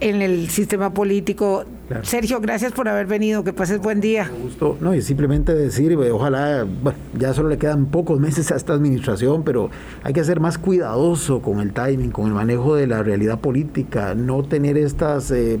[0.00, 1.64] en el sistema político.
[2.02, 4.30] Sergio, gracias por haber venido, que pases buen día.
[4.42, 4.78] gusto.
[4.80, 9.42] No, y simplemente decir, ojalá, bueno, ya solo le quedan pocos meses a esta administración,
[9.44, 9.70] pero
[10.02, 14.14] hay que ser más cuidadoso con el timing, con el manejo de la realidad política,
[14.14, 15.30] no tener estas...
[15.30, 15.58] Eh,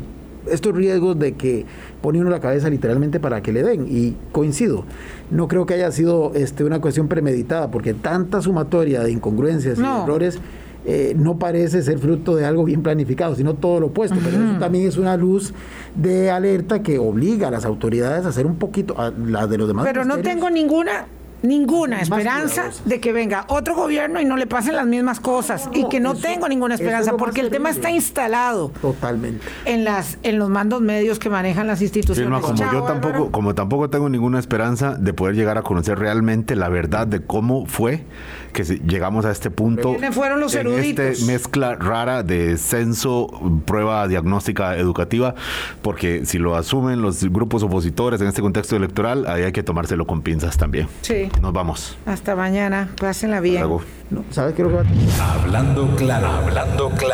[0.50, 1.66] estos riesgos de que
[2.00, 3.86] pone uno la cabeza literalmente para que le den.
[3.88, 4.84] Y coincido,
[5.30, 9.82] no creo que haya sido este, una cuestión premeditada, porque tanta sumatoria de incongruencias y
[9.82, 10.38] errores
[10.84, 14.16] eh, no parece ser fruto de algo bien planificado, sino todo lo opuesto.
[14.22, 15.54] Pero eso también es una luz
[15.94, 19.68] de alerta que obliga a las autoridades a hacer un poquito, a las de los
[19.68, 19.84] demás.
[19.86, 21.06] Pero no tengo ninguna
[21.42, 25.88] ninguna esperanza de que venga otro gobierno y no le pasen las mismas cosas y
[25.88, 29.44] que no tengo ninguna esperanza porque el tema está instalado totalmente.
[29.64, 32.40] en las en los mandos medios que manejan las instituciones.
[32.40, 36.68] como yo tampoco como tampoco tengo ninguna esperanza de poder llegar a conocer realmente la
[36.68, 38.04] verdad de cómo fue
[38.52, 39.96] que llegamos a este punto.
[40.12, 43.28] fueron los en Este mezcla rara de censo,
[43.66, 45.34] prueba diagnóstica educativa,
[45.82, 50.06] porque si lo asumen los grupos opositores en este contexto electoral, ahí hay que tomárselo
[50.06, 50.88] con pinzas también.
[51.02, 51.28] Sí.
[51.40, 51.96] Nos vamos.
[52.06, 52.88] Hasta mañana.
[53.00, 53.62] Pásenla bien.
[54.10, 57.12] No, ¿Sabes qué lo que va Hablando claro, hablando claro.